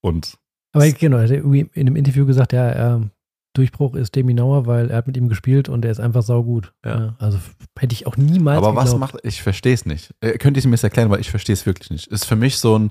[0.00, 0.36] Und
[0.72, 3.10] Aber genau, er hat irgendwie in einem Interview gesagt, ja, ähm,
[3.54, 6.74] Durchbruch ist Demi Nauer, weil er hat mit ihm gespielt und er ist einfach saugut.
[6.84, 7.16] Ja.
[7.18, 7.38] also
[7.78, 9.14] hätte ich auch niemals Aber was geglaubt.
[9.14, 10.12] macht, ich verstehe es nicht.
[10.20, 12.06] Äh, Könnt ihr es mir jetzt erklären, weil ich verstehe es wirklich nicht.
[12.08, 12.90] Ist für mich so ein,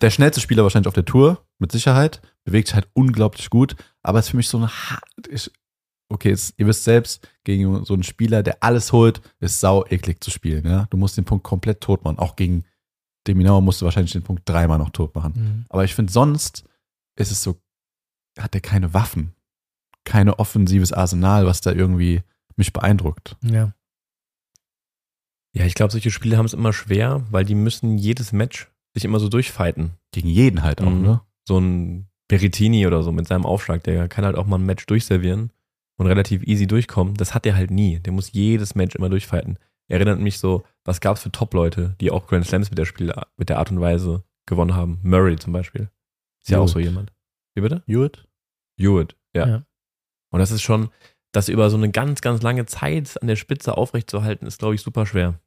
[0.00, 4.18] der schnellste Spieler wahrscheinlich auf der Tour, mit Sicherheit, bewegt sich halt unglaublich gut, aber
[4.18, 5.50] ist für mich so ein, hart- ich,
[6.08, 10.22] okay, es, ihr wisst selbst, gegen so einen Spieler, der alles holt, ist sau eklig
[10.22, 10.86] zu spielen, ja.
[10.90, 12.18] Du musst den Punkt komplett tot machen.
[12.18, 12.64] Auch gegen
[13.26, 15.32] Deminauer musst du wahrscheinlich den Punkt dreimal noch tot machen.
[15.36, 15.64] Mhm.
[15.68, 16.64] Aber ich finde, sonst
[17.16, 17.60] ist es so,
[18.38, 19.34] hat er keine Waffen,
[20.04, 22.22] keine offensives Arsenal, was da irgendwie
[22.56, 23.36] mich beeindruckt.
[23.42, 23.72] Ja.
[25.52, 29.04] Ja, ich glaube, solche Spiele haben es immer schwer, weil die müssen jedes Match sich
[29.04, 29.92] immer so durchfighten.
[30.12, 31.02] Gegen jeden halt auch, Mhm.
[31.02, 31.20] ne?
[31.46, 34.84] So ein Berettini oder so mit seinem Aufschlag, der kann halt auch mal ein Match
[34.86, 35.52] durchservieren
[35.96, 37.14] und relativ easy durchkommen.
[37.14, 38.00] Das hat er halt nie.
[38.00, 39.58] Der muss jedes Match immer durchfighten.
[39.88, 43.12] Erinnert mich so, was gab es für Top-Leute, die auch Grand Slams mit der Spiel,
[43.36, 44.98] mit der Art und Weise gewonnen haben.
[45.04, 45.88] Murray zum Beispiel.
[46.42, 46.72] Ist ja auch Hewitt.
[46.72, 47.12] so jemand.
[47.54, 47.82] Wie bitte?
[47.86, 48.26] Gut.
[48.78, 49.46] Hewitt, ja.
[49.46, 49.62] Ja.
[50.32, 50.88] Und das ist schon,
[51.32, 54.82] das über so eine ganz, ganz lange Zeit an der Spitze aufrechtzuerhalten, ist, glaube ich,
[54.82, 55.38] super schwer.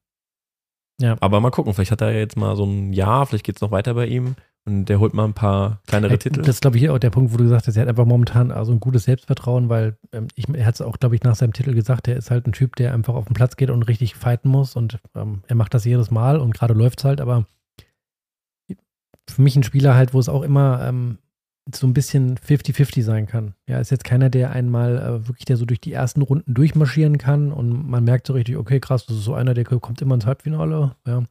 [0.99, 1.15] Ja.
[1.19, 3.71] Aber mal gucken, vielleicht hat er jetzt mal so ein Jahr, vielleicht geht es noch
[3.71, 4.35] weiter bei ihm
[4.65, 6.41] und der holt mal ein paar kleinere Titel.
[6.41, 8.05] Das ist, glaube ich, hier auch der Punkt, wo du gesagt hast, er hat einfach
[8.05, 11.35] momentan also ein gutes Selbstvertrauen, weil ähm, ich, er hat es auch, glaube ich, nach
[11.35, 13.83] seinem Titel gesagt, er ist halt ein Typ, der einfach auf den Platz geht und
[13.83, 17.21] richtig fighten muss und ähm, er macht das jedes Mal und gerade läuft es halt,
[17.21, 17.45] aber
[19.29, 21.19] für mich ein Spieler halt, wo es auch immer ähm,
[21.73, 23.53] so ein bisschen 50-50 sein kann.
[23.67, 27.17] Ja, ist jetzt keiner, der einmal äh, wirklich, der so durch die ersten Runden durchmarschieren
[27.17, 30.15] kann und man merkt so richtig, okay, krass, das ist so einer, der kommt immer
[30.15, 31.23] ins Halbfinale, ja.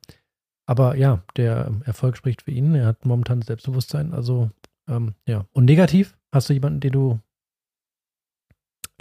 [0.68, 2.74] Aber ja, der ähm, Erfolg spricht für ihn.
[2.74, 4.12] Er hat momentan Selbstbewusstsein.
[4.12, 4.50] Also,
[4.86, 5.46] ähm, ja.
[5.52, 6.18] Und negativ?
[6.30, 7.20] Hast du jemanden, den du.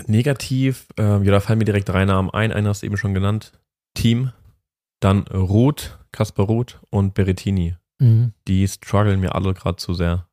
[0.05, 2.53] Negativ, ähm, ja, da fallen mir direkt drei Namen ein.
[2.53, 3.51] Einer hast du eben schon genannt.
[3.95, 4.31] Team,
[5.01, 7.75] dann Ruth, Kaspar Ruth und Berettini.
[7.99, 8.31] Mhm.
[8.47, 10.29] Die strugglen mir alle gerade zu sehr.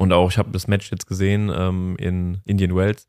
[0.00, 3.06] Und auch, ich habe das Match jetzt gesehen ähm, in Indian Wells.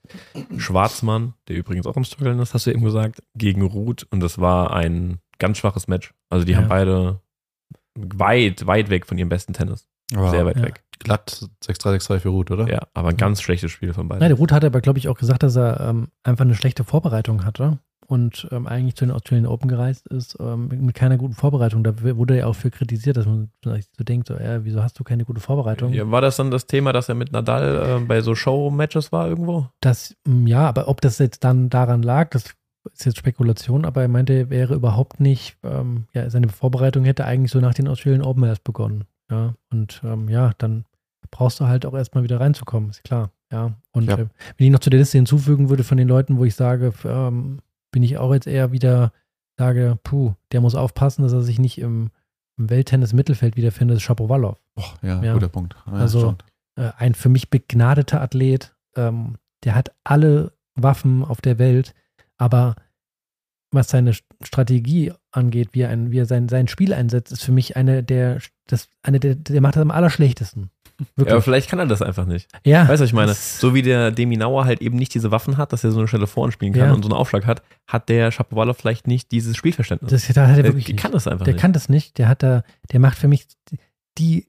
[0.57, 4.05] Schwarzmann, der übrigens auch am struggeln ist, hast du eben gesagt, gegen Ruth.
[4.11, 6.13] Und das war ein ganz schwaches Match.
[6.29, 6.57] Also die Ja.
[6.57, 7.21] haben beide
[7.95, 9.87] weit, weit weg von ihrem besten Tennis.
[10.11, 10.63] Sehr weit Ja.
[10.63, 10.83] weg.
[10.99, 12.67] Glatt 6-3-6-2 für Ruth, oder?
[12.69, 14.19] Ja, aber ein ganz schlechtes Spiel von beiden.
[14.19, 16.83] Nein, der Ruth hat aber, glaube ich, auch gesagt, dass er ähm, einfach eine schlechte
[16.83, 21.33] Vorbereitung hatte und ähm, eigentlich zu den Australian Open gereist ist ähm, mit keiner guten
[21.33, 21.83] Vorbereitung.
[21.83, 24.99] Da wurde er auch für kritisiert, dass man vielleicht so denkt, so, äh, wieso hast
[24.99, 25.93] du keine gute Vorbereitung?
[25.93, 29.27] Ja, war das dann das Thema, dass er mit Nadal äh, bei so Show-Matches war
[29.27, 29.67] irgendwo?
[29.79, 32.45] Das, ja, aber ob das jetzt dann daran lag, das
[32.93, 37.25] ist jetzt Spekulation, aber er meinte, er wäre überhaupt nicht, ähm, ja, seine Vorbereitung hätte
[37.25, 39.03] eigentlich so nach den Australian Open erst begonnen.
[39.29, 40.85] Ja, und ähm, ja, dann
[41.29, 43.31] brauchst du halt auch erstmal wieder reinzukommen, ist klar.
[43.51, 44.15] Ja, und Ja.
[44.17, 46.91] äh, wenn ich noch zu der Liste hinzufügen würde von den Leuten, wo ich sage,
[47.05, 47.59] ähm,
[47.91, 49.11] bin ich auch jetzt eher wieder,
[49.57, 52.09] sage, puh, der muss aufpassen, dass er sich nicht im,
[52.57, 55.33] im Welttennis-Mittelfeld wiederfindet, ist Shapovalov Boah, ja, Ja.
[55.33, 55.75] guter Punkt.
[55.87, 56.35] Ja, Also-
[56.77, 58.73] äh, ein für mich begnadeter Athlet.
[58.95, 61.93] Ähm, der hat alle Waffen auf der Welt,
[62.37, 62.75] aber
[63.73, 67.43] was seine St- Strategie angeht, wie er, ein, wie er sein, sein Spiel einsetzt, ist
[67.43, 70.71] für mich eine der, das, eine der, der macht das am allerschlechtesten.
[71.01, 71.33] Ja, Wirklich.
[71.33, 72.49] aber vielleicht kann er das einfach nicht.
[72.65, 73.33] Ja, Weißt du, was ich meine?
[73.33, 76.27] So wie der Deminauer halt eben nicht diese Waffen hat, dass er so eine Stelle
[76.27, 76.93] vorn spielen kann Ja.
[76.93, 80.11] und so einen Aufschlag hat, hat der Shapovalov vielleicht nicht dieses Spielverständnis.
[80.11, 81.61] das, da hat er der wirklich kann das einfach der nicht.
[81.61, 82.17] kann das nicht.
[82.17, 83.47] Der hat da, der macht für mich
[84.17, 84.47] die,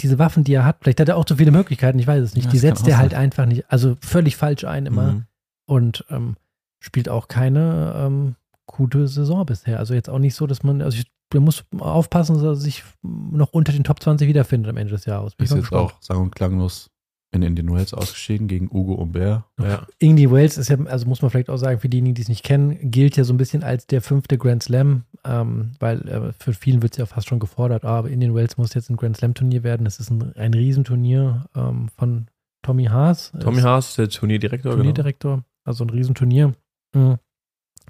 [0.00, 2.34] diese Waffen, die er hat, vielleicht hat er auch zu viele Möglichkeiten, ich weiß es
[2.34, 3.20] nicht, Ja, die setzt er halt sein.
[3.20, 5.24] einfach nicht, also völlig falsch ein immer Mhm.
[5.66, 6.36] und ähm,
[6.80, 8.34] spielt auch keine ähm,
[8.66, 9.78] gute Saison bisher.
[9.78, 12.84] Also jetzt auch nicht so, dass man, also ich, man muss aufpassen, dass er sich
[13.02, 15.34] noch unter den Top 20 wiederfindet am Ende des Jahres.
[15.34, 15.92] Bin Ist jetzt gespannt.
[15.92, 16.90] auch sang- und klanglos
[17.32, 19.44] in Indian Wells ausgeschieden gegen Ugo Umbert.
[19.58, 19.86] Ja.
[19.98, 22.44] Indy Wales ist ja, also muss man vielleicht auch sagen, für diejenigen, die es nicht
[22.44, 26.52] kennen, gilt ja so ein bisschen als der fünfte Grand Slam, ähm, weil äh, für
[26.52, 29.16] vielen wird es ja fast schon gefordert, ah, aber Indian Wells muss jetzt ein Grand
[29.16, 29.84] Slam Turnier werden.
[29.84, 32.26] Das ist ein, ein Riesenturnier ähm, von
[32.60, 33.32] Tommy Haas.
[33.40, 34.82] Tommy Ist Haas, der Turnierdirektor, genau.
[34.82, 36.52] Turnierdirektor, also ein Riesenturnier.
[36.94, 37.16] Mhm.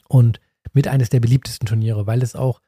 [0.09, 0.40] Und
[0.72, 2.61] mit eines der beliebtesten Turniere, weil es auch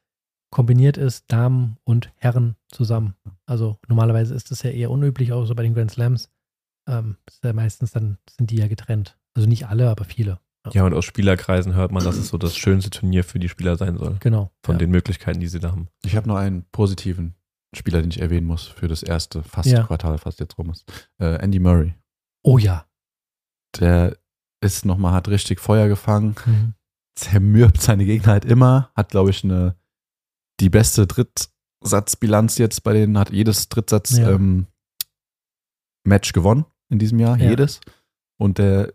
[0.55, 3.14] kombiniert ist, Damen und Herren zusammen.
[3.45, 6.31] Also normalerweise ist das ja eher unüblich, auch so bei den Grand Slams.
[6.88, 9.19] Ähm, ist ja meistens dann sind die ja getrennt.
[9.35, 10.38] Also nicht alle, aber viele.
[10.73, 13.77] Ja, und aus Spielerkreisen hört man, dass es so das schönste Turnier für die Spieler
[13.77, 14.17] sein soll.
[14.21, 14.51] Genau.
[14.64, 14.79] Von ja.
[14.79, 15.88] den Möglichkeiten, die sie da haben.
[16.05, 17.35] Ich habe noch einen positiven
[17.77, 19.83] Spieler, den ich erwähnen muss für das erste fast Ja.
[19.83, 20.85] Quartal, fast jetzt rum ist.
[21.19, 21.95] Äh, Andy Murray.
[22.43, 22.87] Oh ja.
[23.79, 24.17] Der
[24.62, 26.75] ist nochmal, hat richtig Feuer gefangen, Mhm.
[27.17, 29.77] zermürbt seine Gegner halt immer, hat, glaube ich, eine
[30.61, 34.31] die beste Drittsatzbilanz jetzt bei denen, hat jedes Drittsatz Ja.
[34.33, 34.67] ähm,
[36.05, 37.51] Match gewonnen in diesem Jahr, Ja.
[37.51, 37.81] jedes.
[38.38, 38.93] Und der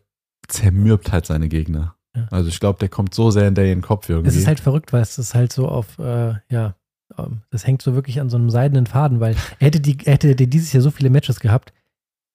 [0.47, 1.95] zermürbt halt seine Gegner.
[2.15, 2.27] Ja.
[2.31, 4.29] Also ich glaube, der kommt so sehr in den Kopf irgendwie.
[4.29, 6.75] Es ist halt verrückt, weil es ist halt so auf, äh, ja,
[7.17, 10.13] ähm, das hängt so wirklich an so einem seidenen Faden, weil er hätte, die, er
[10.13, 11.73] hätte dieses Jahr so viele Matches gehabt,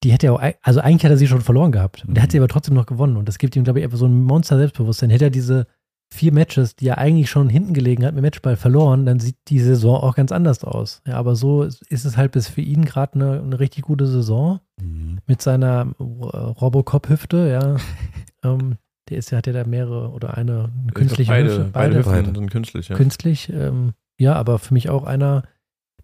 [0.03, 2.05] die hätte er auch, also eigentlich hat er sie schon verloren gehabt.
[2.07, 2.45] Und er hat sie Mhm.
[2.45, 3.17] aber trotzdem noch gewonnen.
[3.17, 5.11] Und das gibt ihm, glaube ich, einfach so ein Monster-Selbstbewusstsein.
[5.11, 5.67] Hätte er diese
[6.12, 9.59] vier Matches, die er eigentlich schon hinten gelegen hat mit Matchball verloren, dann sieht die
[9.59, 11.03] Saison auch ganz anders aus.
[11.07, 14.61] Ja, aber so ist es halt bis für ihn gerade eine, eine richtig gute Saison
[14.81, 15.19] Mhm.
[15.29, 17.77] mit seiner äh, Robocop-Hüfte, ja.
[18.45, 18.77] ähm,
[19.09, 21.71] der ist ja, hat ja da mehrere oder eine, eine künstliche beide, Hüfte.
[21.73, 22.35] beide, Hüften Beide.
[22.35, 22.97] sind künstlich, ja.
[22.97, 25.45] Künstlich, ähm, ja, aber für mich auch einer,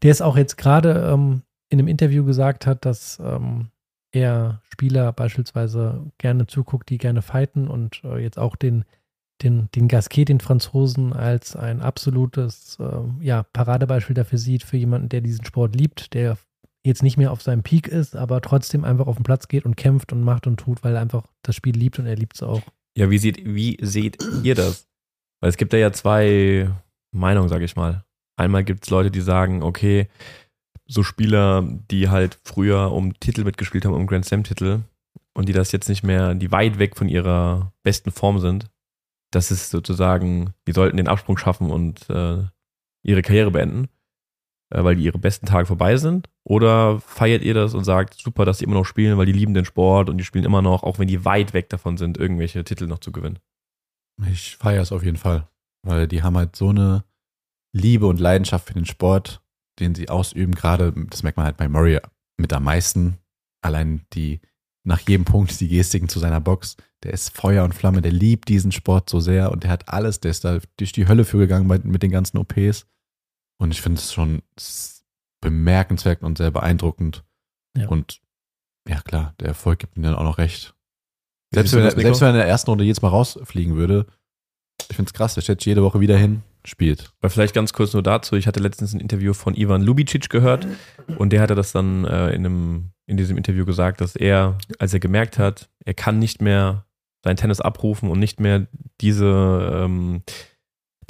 [0.03, 3.71] der es auch jetzt gerade ähm, in einem Interview gesagt hat, dass ähm,
[4.13, 8.85] er Spieler beispielsweise gerne zuguckt, die gerne fighten und äh, jetzt auch den,
[9.43, 15.09] den, den Gasquet, den Franzosen, als ein absolutes ähm, ja, Paradebeispiel dafür sieht, für jemanden,
[15.09, 16.37] der diesen Sport liebt, der
[16.85, 19.77] jetzt nicht mehr auf seinem Peak ist, aber trotzdem einfach auf den Platz geht und
[19.77, 22.43] kämpft und macht und tut, weil er einfach das Spiel liebt und er liebt es
[22.43, 22.63] auch.
[22.97, 24.89] Ja, wie seht, wie seht ihr das?
[25.41, 26.71] Weil es gibt da ja zwei
[27.13, 28.05] Meinungen, sage ich mal.
[28.37, 30.09] Einmal gibt es Leute, die sagen, okay,
[30.87, 34.81] so Spieler, die halt früher um Titel mitgespielt haben, um Grand Slam-Titel,
[35.35, 38.67] und die das jetzt nicht mehr, die weit weg von ihrer besten Form sind,
[39.31, 42.45] das ist sozusagen, die sollten den Absprung schaffen und äh,
[43.03, 43.89] ihre Karriere beenden,
[44.71, 46.29] äh, weil die ihre besten Tage vorbei sind?
[46.45, 49.55] Oder feiert ihr das und sagt, super, dass die immer noch spielen, weil die lieben
[49.55, 52.65] den Sport und die spielen immer noch, auch wenn die weit weg davon sind, irgendwelche
[52.65, 53.39] Titel noch zu gewinnen?
[54.31, 55.49] Ich feiere es auf jeden Fall,
[55.83, 57.05] weil die haben halt so eine
[57.73, 59.43] Liebe und Leidenschaft für den Sport,
[59.79, 60.55] den sie ausüben.
[60.55, 62.01] Gerade, das merkt man halt bei Murray
[62.37, 63.19] mit am meisten.
[63.63, 64.41] Allein die,
[64.85, 66.77] nach jedem Punkt die Gestiken zu seiner Box.
[67.03, 70.21] Der ist Feuer und Flamme, der liebt diesen Sport so sehr und der hat alles,
[70.21, 72.87] der ist da durch die Hölle für gegangen bei, mit den ganzen OPs.
[73.59, 74.43] Und ich finde es schon
[75.41, 77.25] bemerkenswert und sehr beeindruckend.
[77.77, 77.89] Ja.
[77.89, 78.21] Und
[78.89, 80.75] ja, klar, der Erfolg gibt ihm dann auch noch recht.
[81.53, 84.07] Selbst wenn, er, selbst wenn er in der ersten Runde jedes Mal rausfliegen würde,
[84.89, 87.13] ich finde es krass, der stellt sich jede Woche wieder hin, spielt.
[87.21, 90.67] Weil vielleicht ganz kurz nur dazu, ich hatte letztens ein Interview von Ivan Lubicic gehört
[91.19, 94.95] und der hatte das dann äh, in, einem, in diesem Interview gesagt, dass er, als
[94.95, 96.87] er gemerkt hat, er kann nicht mehr
[97.25, 98.67] sein Tennis abrufen und nicht mehr
[99.01, 100.23] diese, ähm,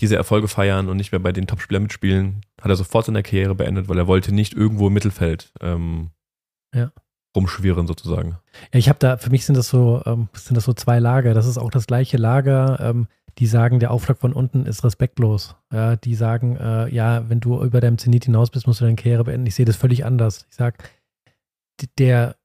[0.00, 3.54] diese Erfolge feiern und nicht mehr bei den Topspielern mitspielen, hat er sofort seine Karriere
[3.54, 6.10] beendet, weil er wollte nicht irgendwo im Mittelfeld ähm,
[6.74, 6.90] Ja.
[7.36, 8.38] rumschwirren sozusagen.
[8.72, 11.34] Ja, ich habe da, für mich sind das so, ähm, sind das so zwei Lager.
[11.34, 13.06] Das ist auch das gleiche Lager, ähm,
[13.38, 15.54] die sagen, der Aufschlag von unten ist respektlos.
[15.72, 18.96] Ja, die sagen, äh, ja, wenn du über deinem Zenit hinaus bist, musst du deine
[18.96, 19.46] Karriere beenden.
[19.46, 20.46] Ich sehe das völlig anders.
[20.50, 20.78] Ich sage,
[21.98, 22.36] der,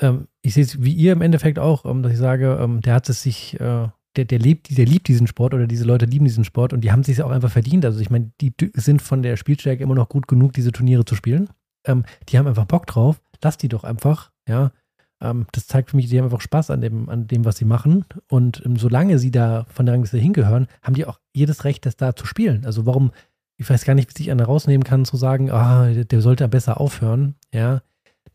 [0.00, 2.94] ähm, ich sehe es wie ihr im Endeffekt auch, ähm, dass ich sage, ähm, der
[2.94, 6.24] hat es sich, äh, der, der lebt, der liebt diesen Sport oder diese Leute lieben
[6.24, 7.84] diesen Sport und die haben es sich auch einfach verdient.
[7.84, 11.14] Also ich meine, die sind von der Spielstärke immer noch gut genug, diese Turniere zu
[11.14, 11.48] spielen.
[11.86, 13.20] Ähm, die haben einfach Bock drauf.
[13.42, 14.72] Lass die doch einfach, ja.
[15.20, 17.64] Ähm, das zeigt für mich, die haben einfach Spaß an dem, an dem, was sie
[17.64, 18.04] machen.
[18.28, 21.96] Und ähm, solange sie da von der Rangliste hingehören, haben die auch jedes Recht, das
[21.96, 22.64] da zu spielen.
[22.64, 23.10] Also warum,
[23.56, 26.80] ich weiß gar nicht, wie sich einer rausnehmen kann, zu sagen, ah, der sollte besser
[26.80, 27.36] aufhören.
[27.52, 27.82] Ja,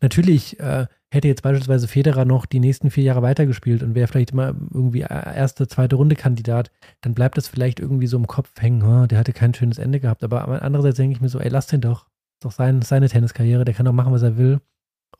[0.00, 4.30] natürlich äh, hätte jetzt beispielsweise Federer noch die nächsten vier Jahre weitergespielt und wäre vielleicht
[4.30, 8.82] immer irgendwie erste, zweite Runde Kandidat, dann bleibt das vielleicht irgendwie so im Kopf hängen,
[8.82, 10.22] ah, der hatte kein schönes Ende gehabt.
[10.24, 12.06] Aber andererseits denke ich mir so, ey, lass den doch.
[12.06, 14.60] Ist doch sein, seine Tenniskarriere, der kann doch machen, was er will.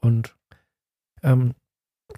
[0.00, 0.36] Und
[1.22, 1.54] ähm,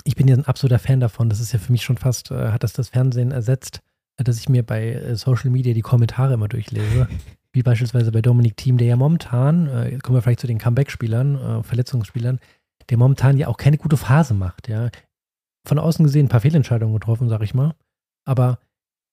[0.05, 1.29] ich bin ja ein absoluter Fan davon.
[1.29, 3.81] Das ist ja für mich schon fast, äh, hat das das Fernsehen ersetzt,
[4.19, 7.09] äh, dass ich mir bei äh, Social Media die Kommentare immer durchlese.
[7.53, 11.37] wie beispielsweise bei Dominik Thiem, der ja momentan, äh, kommen wir vielleicht zu den Comeback-Spielern,
[11.37, 12.41] äh, Verletzungsspielern,
[12.89, 14.91] der momentan ja auch keine gute Phase macht, ja.
[15.67, 17.75] Von außen gesehen ein paar Fehlentscheidungen getroffen, sag ich mal.
[18.25, 18.59] Aber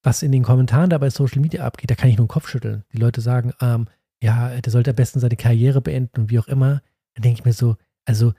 [0.03, 2.47] was in den Kommentaren da bei Social Media abgeht, da kann ich nur den Kopf
[2.47, 2.83] schütteln.
[2.93, 3.87] Die Leute sagen, ähm,
[4.21, 6.81] ja, der sollte am besten seine Karriere beenden und wie auch immer.
[7.13, 7.75] Dann denke ich mir so,
[8.05, 8.33] also.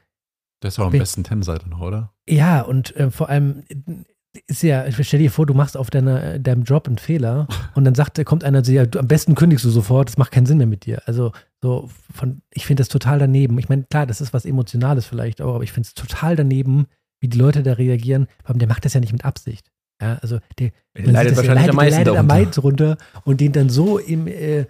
[0.62, 2.12] Der ist auch am besten Tennisseite noch, oder?
[2.28, 3.64] Ja, und äh, vor allem
[4.46, 7.84] ist ja, ich stell dir vor, du machst auf deiner, deinem Job einen Fehler und
[7.84, 10.46] dann sagt, kommt einer zu dir, ja, am besten kündigst du sofort, das macht keinen
[10.46, 11.02] Sinn mehr mit dir.
[11.06, 13.58] Also so von, ich finde das total daneben.
[13.58, 16.86] Ich meine, klar, das ist was Emotionales vielleicht auch, aber ich finde es total daneben,
[17.20, 18.28] wie die Leute da reagieren.
[18.48, 19.70] Der macht das ja nicht mit Absicht.
[20.00, 23.40] Ja, also der, der leidet wahrscheinlich leidet, am meisten der leidet am meisten runter und
[23.40, 24.64] den dann so im, äh,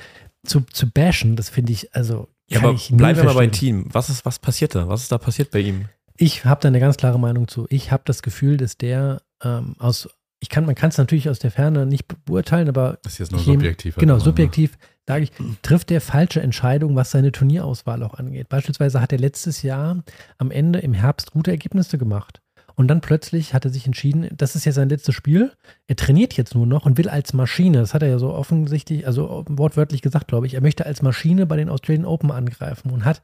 [0.44, 2.28] zu, zu bashen, das finde ich, also.
[2.48, 3.86] Ja, aber bleiben wir mal beim Team.
[3.92, 4.88] Was ist, was passiert da?
[4.88, 5.84] Was ist da passiert bei ihm?
[6.16, 7.66] Ich habe da eine ganz klare Meinung zu.
[7.70, 10.08] Ich habe das Gefühl, dass der ähm, aus,
[10.40, 12.98] ich kann, man kann es natürlich aus der Ferne nicht beurteilen, aber.
[13.02, 13.96] Das ist jetzt nur subjektiv.
[13.96, 14.20] Genau, ne?
[14.20, 18.48] subjektiv sage ich, trifft der falsche Entscheidung, was seine Turnierauswahl auch angeht.
[18.48, 20.02] Beispielsweise hat er letztes Jahr
[20.38, 22.40] am Ende im Herbst gute Ergebnisse gemacht.
[22.76, 25.52] Und dann plötzlich hat er sich entschieden, das ist ja sein letztes Spiel.
[25.86, 29.06] Er trainiert jetzt nur noch und will als Maschine, das hat er ja so offensichtlich,
[29.06, 33.04] also wortwörtlich gesagt, glaube ich, er möchte als Maschine bei den Australian Open angreifen und
[33.04, 33.20] hat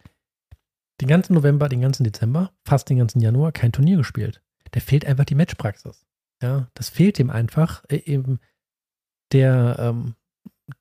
[1.01, 4.43] den ganzen November, den ganzen Dezember, fast den ganzen Januar kein Turnier gespielt.
[4.75, 6.07] Der fehlt einfach die Matchpraxis.
[6.43, 7.85] Ja, das fehlt ihm einfach.
[7.89, 8.41] Äh, eben
[9.33, 10.15] der, ähm,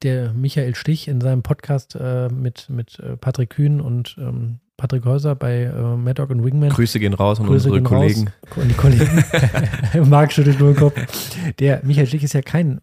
[0.02, 5.06] der Michael Stich in seinem Podcast äh, mit, mit äh, Patrick Kühn und ähm, Patrick
[5.06, 6.70] Häuser bei äh, Mad Dog und Wingman.
[6.70, 8.30] Grüße gehen raus an unsere Kollegen.
[8.52, 9.24] Raus, und die Kollegen.
[10.10, 10.96] Marc schüttelt nur den Kopf.
[11.60, 12.82] Der Michael Stich ist ja kein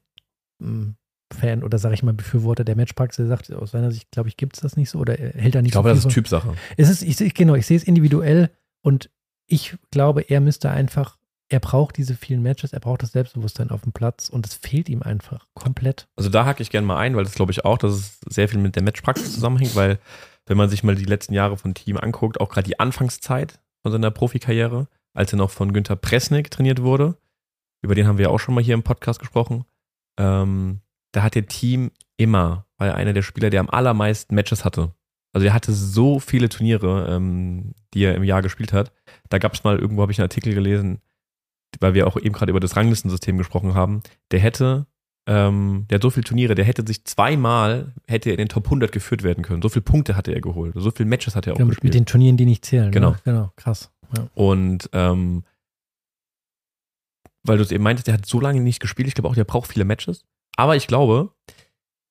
[0.60, 0.96] ähm,
[1.32, 3.24] Fan oder sage ich mal Befürworter der Matchpraxis.
[3.24, 5.62] Er sagt, aus seiner Sicht, glaube ich, gibt es das nicht so oder hält er
[5.62, 6.54] nicht ich glaube, so das ist Typsache.
[6.76, 8.50] Es ist, ich, genau, ich sehe es individuell
[8.82, 9.10] und
[9.52, 11.18] ich glaube, er müsste einfach
[11.52, 14.88] er braucht diese vielen Matches, er braucht das Selbstbewusstsein auf dem Platz und es fehlt
[14.88, 16.08] ihm einfach komplett.
[16.16, 18.48] Also da hacke ich gerne mal ein, weil das glaube ich auch, dass es sehr
[18.48, 19.98] viel mit der Matchpraxis zusammenhängt, weil
[20.46, 23.92] wenn man sich mal die letzten Jahre von Team anguckt, auch gerade die Anfangszeit von
[23.92, 27.18] seiner Profikarriere, als er noch von Günther Presnick trainiert wurde,
[27.82, 29.66] über den haben wir auch schon mal hier im Podcast gesprochen,
[30.18, 30.80] ähm,
[31.12, 34.94] da hat der Team immer, weil er einer der Spieler, der am allermeisten Matches hatte.
[35.34, 38.92] Also er hatte so viele Turniere, ähm, die er im Jahr gespielt hat.
[39.32, 41.00] Da gab es mal, irgendwo habe ich einen Artikel gelesen,
[41.80, 44.86] weil wir auch eben gerade über das Ranglistensystem gesprochen haben, der hätte,
[45.26, 48.66] ähm, der hat so viele Turniere, der hätte sich zweimal, hätte er in den Top
[48.66, 49.62] 100 geführt werden können.
[49.62, 51.84] So viele Punkte hatte er geholt, so viele Matches hat er auch genau, gespielt.
[51.84, 52.92] Mit den Turnieren, die nicht zählen.
[52.92, 53.12] Genau.
[53.12, 53.18] Ne?
[53.24, 53.90] Genau, krass.
[54.14, 54.28] Ja.
[54.34, 55.44] Und ähm,
[57.42, 59.44] weil du es eben meintest, der hat so lange nicht gespielt, ich glaube auch, der
[59.44, 60.26] braucht viele Matches.
[60.56, 61.30] Aber ich glaube,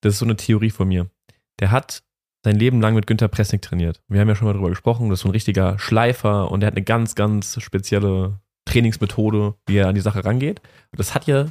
[0.02, 1.08] das ist so eine Theorie von mir.
[1.60, 2.04] Der hat
[2.44, 4.02] sein Leben lang mit Günter Pressnick trainiert.
[4.08, 6.68] Wir haben ja schon mal drüber gesprochen, das ist so ein richtiger Schleifer und der
[6.68, 10.62] hat eine ganz, ganz spezielle Trainingsmethode, wie er an die Sache rangeht.
[10.92, 11.48] Und das hat ja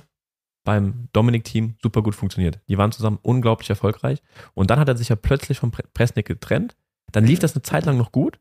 [0.65, 2.61] beim Dominik-Team super gut funktioniert.
[2.69, 4.23] Die waren zusammen unglaublich erfolgreich.
[4.55, 6.77] Und dann hat er sich ja plötzlich vom Presnick getrennt.
[7.13, 8.39] Dann lief das eine Zeit lang noch gut.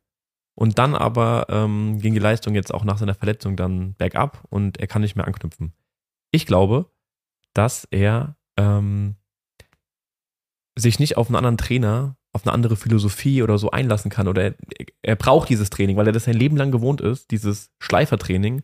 [0.56, 4.78] Und dann aber ähm, ging die Leistung jetzt auch nach seiner Verletzung dann bergab und
[4.78, 5.74] er kann nicht mehr anknüpfen.
[6.32, 6.92] Ich glaube,
[7.54, 9.16] dass er ähm,
[10.78, 14.28] sich nicht auf einen anderen Trainer, auf eine andere Philosophie oder so einlassen kann.
[14.28, 14.56] Oder er,
[15.02, 18.64] er braucht dieses Training, weil er das sein Leben lang gewohnt ist, dieses Schleifertraining,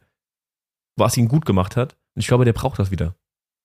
[0.98, 1.98] was ihn gut gemacht hat.
[2.16, 3.16] Und ich glaube, der braucht das wieder.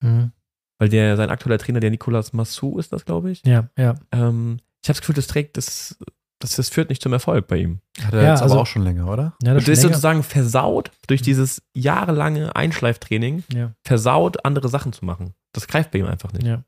[0.01, 0.31] Mhm.
[0.79, 3.43] Weil der, sein aktueller Trainer, der Nicolas Massou ist das, glaube ich.
[3.45, 3.95] Ja, ja.
[4.11, 5.97] Ähm, ich habe das Gefühl, das trägt, das,
[6.39, 7.79] das, das führt nicht zum Erfolg bei ihm.
[8.03, 9.35] Hat er ja, jetzt also, aber auch schon länger, oder?
[9.43, 9.93] Ja, das, das ist länger.
[9.93, 13.73] sozusagen versaut durch dieses jahrelange Einschleiftraining, ja.
[13.85, 15.35] versaut, andere Sachen zu machen.
[15.53, 16.45] Das greift bei ihm einfach nicht.
[16.45, 16.63] Ja.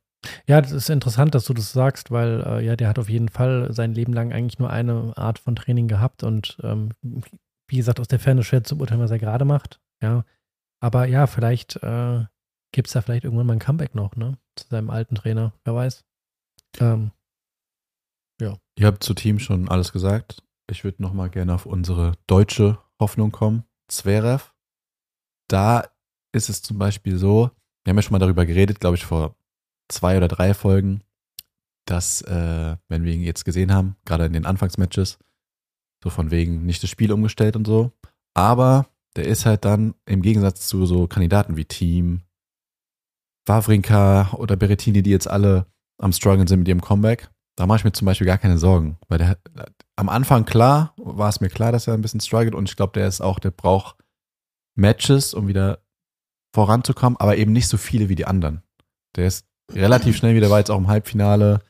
[0.47, 3.29] Ja, das ist interessant, dass du das sagst, weil äh, ja, der hat auf jeden
[3.29, 6.91] Fall sein Leben lang eigentlich nur eine Art von Training gehabt und ähm,
[7.67, 9.81] wie gesagt, aus der Ferne schwer zu beurteilen, was er gerade macht.
[10.01, 10.25] Ja.
[10.81, 12.25] Aber ja, vielleicht äh,
[12.73, 14.37] gibt es da vielleicht irgendwann mal ein Comeback noch, ne?
[14.55, 16.05] Zu seinem alten Trainer, wer weiß.
[16.79, 17.11] Ähm,
[18.41, 18.57] ja.
[18.77, 20.43] Ihr habt zu Team schon alles gesagt.
[20.69, 23.63] Ich würde nochmal gerne auf unsere deutsche Hoffnung kommen.
[23.87, 24.51] Zverev.
[25.49, 25.87] Da
[26.33, 27.51] ist es zum Beispiel so,
[27.83, 29.35] wir haben ja schon mal darüber geredet, glaube ich, vor
[29.89, 31.01] zwei oder drei Folgen,
[31.85, 35.19] dass, äh, wenn wir ihn jetzt gesehen haben, gerade in den Anfangsmatches,
[36.03, 37.91] so von wegen nicht das Spiel umgestellt und so.
[38.33, 42.21] Aber der ist halt dann im Gegensatz zu so Kandidaten wie Team,
[43.45, 45.67] Wawrinka oder Berettini, die jetzt alle
[45.97, 48.97] am Struggeln sind mit ihrem Comeback, da mache ich mir zum Beispiel gar keine Sorgen.
[49.07, 49.37] Weil der
[49.95, 52.93] am Anfang klar, war es mir klar, dass er ein bisschen struggelt und ich glaube,
[52.93, 53.97] der ist auch, der braucht
[54.75, 55.79] Matches, um wieder
[56.53, 58.63] voranzukommen, aber eben nicht so viele wie die anderen.
[59.15, 61.61] Der ist relativ schnell wieder, war jetzt auch im Halbfinale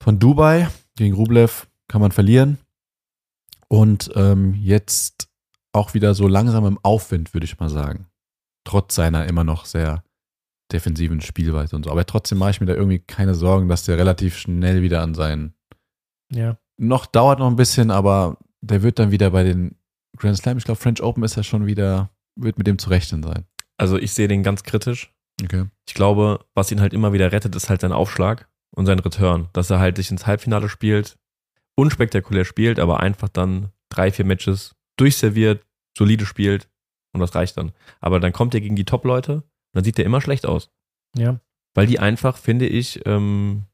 [0.00, 2.58] von Dubai gegen Rublev, kann man verlieren.
[3.68, 5.28] Und ähm, jetzt
[5.72, 8.06] auch wieder so langsam im Aufwind, würde ich mal sagen.
[8.64, 10.02] Trotz seiner immer noch sehr
[10.72, 11.90] defensiven Spielweise und so.
[11.90, 15.14] Aber trotzdem mache ich mir da irgendwie keine Sorgen, dass der relativ schnell wieder an
[15.14, 15.54] seinen.
[16.32, 16.58] Ja.
[16.76, 19.76] Noch dauert noch ein bisschen, aber der wird dann wieder bei den
[20.16, 23.22] Grand Slam, ich glaube, French Open ist ja schon wieder, wird mit dem zu rechnen
[23.22, 23.44] sein.
[23.76, 25.14] Also ich sehe den ganz kritisch.
[25.42, 25.66] Okay.
[25.86, 29.48] Ich glaube, was ihn halt immer wieder rettet, ist halt sein Aufschlag und sein Return.
[29.52, 31.16] Dass er halt sich ins Halbfinale spielt,
[31.74, 35.64] unspektakulär spielt, aber einfach dann drei, vier Matches durchserviert,
[35.96, 36.68] solide spielt
[37.12, 37.72] und das reicht dann.
[38.00, 40.70] Aber dann kommt er gegen die Top-Leute und dann sieht er immer schlecht aus.
[41.16, 41.40] Ja.
[41.74, 43.64] Weil die einfach, finde ich, ähm,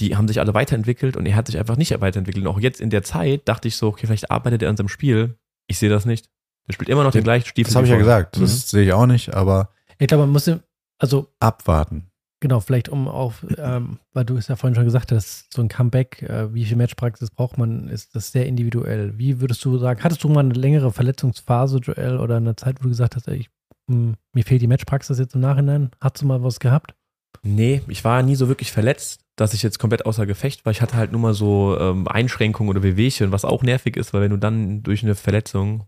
[0.00, 2.46] die haben sich alle weiterentwickelt und er hat sich einfach nicht weiterentwickelt.
[2.46, 4.88] Und auch jetzt in der Zeit dachte ich so, okay, vielleicht arbeitet er an seinem
[4.88, 5.36] Spiel.
[5.66, 6.30] Ich sehe das nicht.
[6.66, 7.70] Er spielt immer noch den gleichen Stiefel.
[7.70, 8.40] Das habe ich ja gesagt.
[8.40, 10.50] Das sehe ich auch nicht, aber Ich glaube, man muss,
[10.98, 12.10] also abwarten.
[12.40, 15.68] Genau, vielleicht um auf, ähm, weil du es ja vorhin schon gesagt hast, so ein
[15.68, 19.18] Comeback, äh, wie viel Matchpraxis braucht man, ist das sehr individuell.
[19.18, 22.84] Wie würdest du sagen, hattest du mal eine längere Verletzungsphase, Joel, oder eine Zeit, wo
[22.84, 23.50] du gesagt hast, ey, ich,
[23.88, 25.90] mh, mir fehlt die Matchpraxis jetzt im Nachhinein?
[26.00, 26.94] Hattest du mal was gehabt?
[27.42, 30.70] Nee, ich war nie so wirklich verletzt, dass ich jetzt komplett außer Gefecht war.
[30.70, 34.22] Ich hatte halt nur mal so ähm, Einschränkungen oder Wehwehchen, was auch nervig ist, weil
[34.22, 35.86] wenn du dann durch eine Verletzung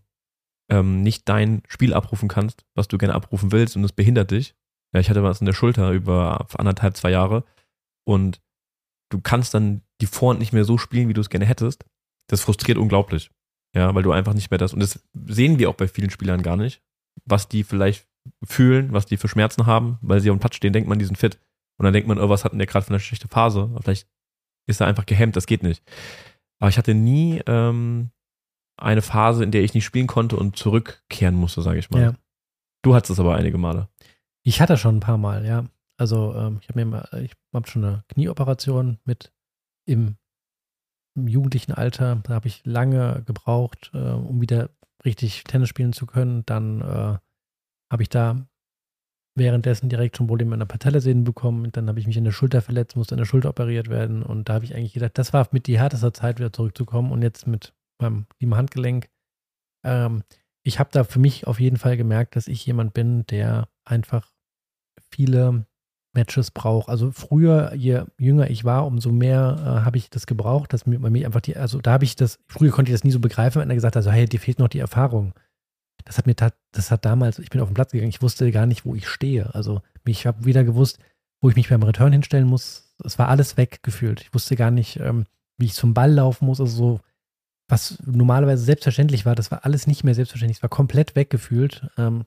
[0.69, 4.55] ähm, nicht dein Spiel abrufen kannst, was du gerne abrufen willst und es behindert dich.
[4.93, 7.43] Ja, ich hatte was in der Schulter über anderthalb, zwei Jahre
[8.05, 8.41] und
[9.09, 11.85] du kannst dann die Vorhand nicht mehr so spielen, wie du es gerne hättest.
[12.27, 13.31] Das frustriert unglaublich.
[13.73, 16.43] Ja, weil du einfach nicht mehr das, und das sehen wir auch bei vielen Spielern
[16.43, 16.81] gar nicht,
[17.25, 18.07] was die vielleicht
[18.43, 21.05] fühlen, was die für Schmerzen haben, weil sie auf dem Platz stehen, denkt man, die
[21.05, 21.39] sind fit.
[21.77, 23.73] Und dann denkt man, oh, was hat denn der gerade für eine schlechte Phase?
[23.81, 24.07] Vielleicht
[24.67, 25.83] ist er einfach gehemmt, das geht nicht.
[26.59, 28.11] Aber ich hatte nie ähm,
[28.77, 32.01] eine Phase, in der ich nicht spielen konnte und zurückkehren musste, sage ich mal.
[32.01, 32.13] Ja.
[32.83, 33.87] Du hattest es aber einige Male.
[34.43, 35.65] Ich hatte schon ein paar Mal, ja.
[35.97, 39.31] Also ähm, ich habe mir mal, ich habe schon eine Knieoperation mit
[39.87, 40.17] im,
[41.15, 42.15] im jugendlichen Alter.
[42.23, 44.71] Da habe ich lange gebraucht, äh, um wieder
[45.05, 46.43] richtig Tennis spielen zu können.
[46.45, 47.17] Dann äh,
[47.91, 48.47] habe ich da
[49.35, 51.71] währenddessen direkt schon Probleme an der Patellasehne bekommen.
[51.71, 54.23] Dann habe ich mich in der Schulter verletzt, musste an der Schulter operiert werden.
[54.23, 57.11] Und da habe ich eigentlich gedacht, das war mit die härteste Zeit, wieder zurückzukommen.
[57.11, 59.09] Und jetzt mit meinem lieben Handgelenk.
[59.85, 60.23] Ähm,
[60.63, 64.30] ich habe da für mich auf jeden Fall gemerkt, dass ich jemand bin, der einfach
[65.09, 65.65] viele
[66.13, 66.89] Matches braucht.
[66.89, 70.99] Also früher, je jünger ich war, umso mehr äh, habe ich das gebraucht, dass mir
[70.99, 73.61] bei einfach die, also da habe ich das, früher konnte ich das nie so begreifen,
[73.61, 75.33] wenn er gesagt hat, also hey, dir fehlt noch die Erfahrung.
[76.03, 78.65] Das hat mir, das hat damals, ich bin auf den Platz gegangen, ich wusste gar
[78.65, 79.53] nicht, wo ich stehe.
[79.53, 80.99] Also ich habe wieder gewusst,
[81.41, 82.95] wo ich mich beim Return hinstellen muss.
[83.03, 84.21] Es war alles weggefühlt.
[84.21, 85.25] Ich wusste gar nicht, ähm,
[85.57, 86.59] wie ich zum Ball laufen muss.
[86.59, 86.99] Also so,
[87.67, 90.57] was normalerweise selbstverständlich war, das war alles nicht mehr selbstverständlich.
[90.57, 91.87] Es war komplett weggefühlt.
[91.97, 92.25] Ähm,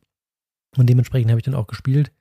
[0.77, 2.13] und dementsprechend habe ich dann auch gespielt.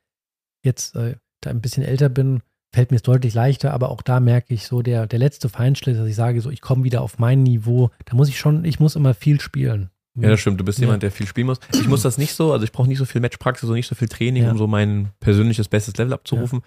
[0.64, 2.42] Jetzt, äh, da ein bisschen älter bin,
[2.74, 5.98] fällt mir es deutlich leichter, aber auch da merke ich so, der, der letzte Feinschliff,
[5.98, 8.80] dass ich sage, so, ich komme wieder auf mein Niveau, da muss ich schon, ich
[8.80, 9.90] muss immer viel spielen.
[10.16, 10.60] Ja, das stimmt.
[10.60, 10.86] Du bist Ja.
[10.86, 11.60] jemand, der viel spielen muss.
[11.74, 13.96] Ich muss das nicht so, also ich brauche nicht so viel Matchpraxis und nicht so
[13.96, 14.52] viel Training, Ja.
[14.52, 16.62] um so mein persönliches bestes Level abzurufen.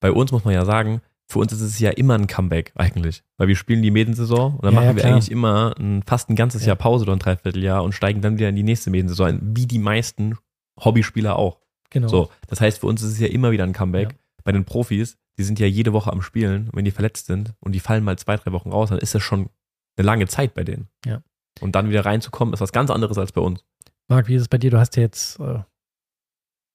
[0.00, 3.22] Bei uns muss man ja sagen, für uns ist es ja immer ein Comeback eigentlich.
[3.36, 6.28] Weil wir spielen die Medensaison und dann Ja, ja, machen wir eigentlich immer ein, fast
[6.30, 6.68] ein ganzes Ja.
[6.68, 9.66] Jahr Pause oder ein Dreivierteljahr und steigen dann wieder in die nächste Medensaison ein, wie
[9.66, 10.36] die meisten
[10.80, 11.58] Hobbyspieler auch.
[11.90, 12.08] Genau.
[12.08, 14.12] So, das heißt, für uns ist es ja immer wieder ein Comeback.
[14.12, 14.18] Ja.
[14.44, 17.54] Bei den Profis, die sind ja jede Woche am Spielen und wenn die verletzt sind
[17.60, 19.50] und die fallen mal zwei, drei Wochen raus, dann ist das schon
[19.96, 20.88] eine lange Zeit bei denen.
[21.04, 21.22] Ja.
[21.60, 23.64] Und dann wieder reinzukommen, ist was ganz anderes als bei uns.
[24.08, 24.70] Marc, wie ist es bei dir?
[24.70, 25.60] Du hast ja jetzt äh,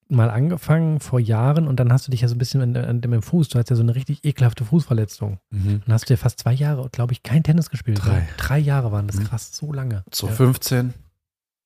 [0.07, 3.01] mal angefangen vor Jahren und dann hast du dich ja so ein bisschen an, an
[3.01, 5.39] dem Fuß, du hast ja so eine richtig ekelhafte Fußverletzung.
[5.49, 5.81] Mhm.
[5.85, 7.99] Dann hast du ja fast zwei Jahre, glaube ich, kein Tennis gespielt.
[8.03, 8.19] Drei.
[8.19, 8.27] ne?
[8.37, 9.23] Drei Jahre waren das Mhm.
[9.25, 10.03] krass, so lange.
[10.11, 10.93] 2015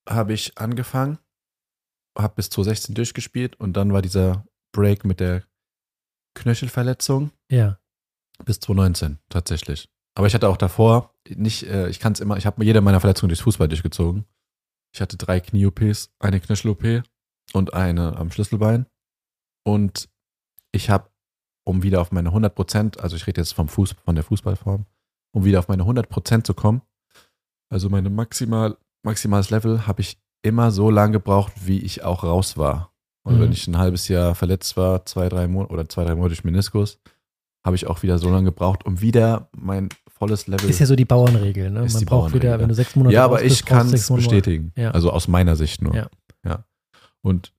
[0.08, 1.18] habe ich angefangen,
[2.18, 5.44] habe bis 2016 durchgespielt und dann war dieser Break mit der
[6.34, 7.78] Knöchelverletzung Ja.
[8.44, 9.88] bis 2019 tatsächlich.
[10.14, 13.00] Aber ich hatte auch davor nicht, äh, ich kann es immer, ich habe jede meiner
[13.00, 14.24] Verletzungen durchs Fußball durchgezogen.
[14.92, 17.02] Ich hatte drei Knie-OPs, eine Knöchel-OP
[17.52, 18.86] und eine am Schlüsselbein.
[19.64, 20.08] Und
[20.72, 21.10] ich habe,
[21.64, 24.86] um wieder auf meine 100 Prozent, also ich rede jetzt vom Fuß, von der Fußballform,
[25.32, 26.82] um wieder auf meine 100 Prozent zu kommen,
[27.68, 32.56] also meine maximal, maximales Level, habe ich immer so lange gebraucht, wie ich auch raus
[32.56, 32.92] war.
[33.22, 33.40] Und Mhm.
[33.42, 36.44] wenn ich ein halbes Jahr verletzt war, zwei, drei Monate oder zwei, drei Monate durch
[36.44, 36.98] Meniskus,
[37.64, 40.68] habe ich auch wieder so lange gebraucht, um wieder mein volles Level.
[40.70, 41.86] Ist ja so die Bauernregel, ne?
[41.92, 44.72] Man braucht wieder, wenn du sechs Monate ja, aber ich kann es bestätigen.
[44.76, 44.92] Ja.
[44.92, 45.94] Also aus meiner Sicht nur.
[45.94, 46.08] Ja.
[46.44, 46.64] ja.
[47.20, 47.52] Und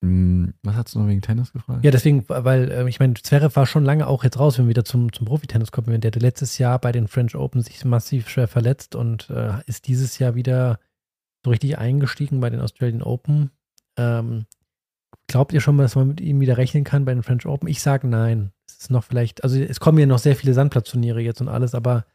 [0.00, 1.84] mh, was hast du noch wegen Tennis gefragt?
[1.84, 4.70] Ja, deswegen, weil äh, ich meine, Zverev war schon lange auch jetzt raus, wenn wir
[4.70, 6.00] wieder zum, zum Profitennis kommen.
[6.00, 9.86] Der hatte letztes Jahr bei den French Open sich massiv schwer verletzt und äh, ist
[9.86, 10.80] dieses Jahr wieder
[11.44, 13.50] so richtig eingestiegen bei den Australian Open.
[13.96, 14.46] Ähm,
[15.26, 17.68] glaubt ihr schon mal, dass man mit ihm wieder rechnen kann bei den French Open?
[17.68, 18.52] Ich sage nein.
[18.66, 21.74] Es ist noch vielleicht, also es kommen ja noch sehr viele Sandplatzturniere jetzt und alles,
[21.74, 22.06] aber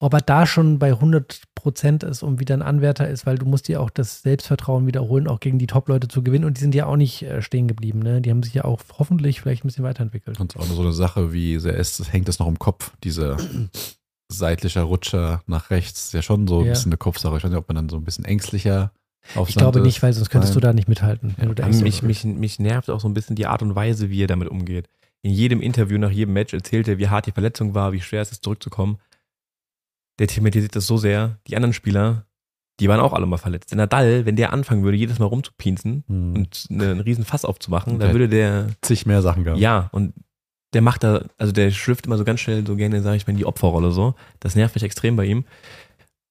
[0.00, 3.46] ob er da schon bei 100 Prozent ist und wieder ein Anwärter ist, weil du
[3.46, 6.44] musst dir auch das Selbstvertrauen wiederholen, auch gegen die Top-Leute zu gewinnen.
[6.44, 8.00] Und die sind ja auch nicht äh, stehen geblieben.
[8.00, 8.20] Ne?
[8.20, 10.38] Die haben sich ja auch hoffentlich vielleicht ein bisschen weiterentwickelt.
[10.40, 13.36] Und auch so eine Sache wie, sehr ist, hängt das noch im Kopf, diese
[14.38, 16.06] seitlicher Rutscher nach rechts.
[16.06, 16.72] Ist ja schon so ein Ja.
[16.72, 17.36] bisschen eine Kopfsache.
[17.36, 18.92] Ich weiß nicht, ob man dann so ein bisschen ängstlicher
[19.34, 20.68] auf Ich glaube nicht, weil sonst könntest du Nein.
[20.68, 21.34] da nicht mithalten.
[21.38, 24.10] Wenn du da mich, mich, mich nervt auch so ein bisschen die Art und Weise,
[24.10, 24.88] wie er damit umgeht.
[25.22, 28.20] In jedem Interview nach jedem Match erzählt er, wie hart die Verletzung war, wie schwer
[28.20, 28.98] es ist, zurückzukommen.
[30.18, 31.38] Der thematisiert das so sehr.
[31.48, 32.26] Die anderen Spieler,
[32.80, 33.70] die waren auch alle mal verletzt.
[33.70, 36.34] Der Nadal, wenn der anfangen würde, jedes Mal rumzupinsen Hm.
[36.36, 39.60] und eine- einen riesen Fass aufzumachen, dann würde der, zig mehr Sachen gehabt.
[39.60, 40.12] ja, und
[40.74, 43.32] der macht da, also der schlüpft immer so ganz schnell so gerne, sage ich mal,
[43.32, 44.14] in die Opferrolle so.
[44.40, 45.44] Das nervt mich extrem bei ihm.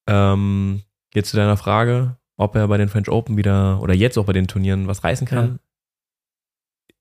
[0.08, 0.84] Ähm,
[1.14, 4.34] jetzt zu deiner Frage, ob er bei den French Open wieder oder jetzt auch bei
[4.34, 5.60] den Turnieren was reißen kann.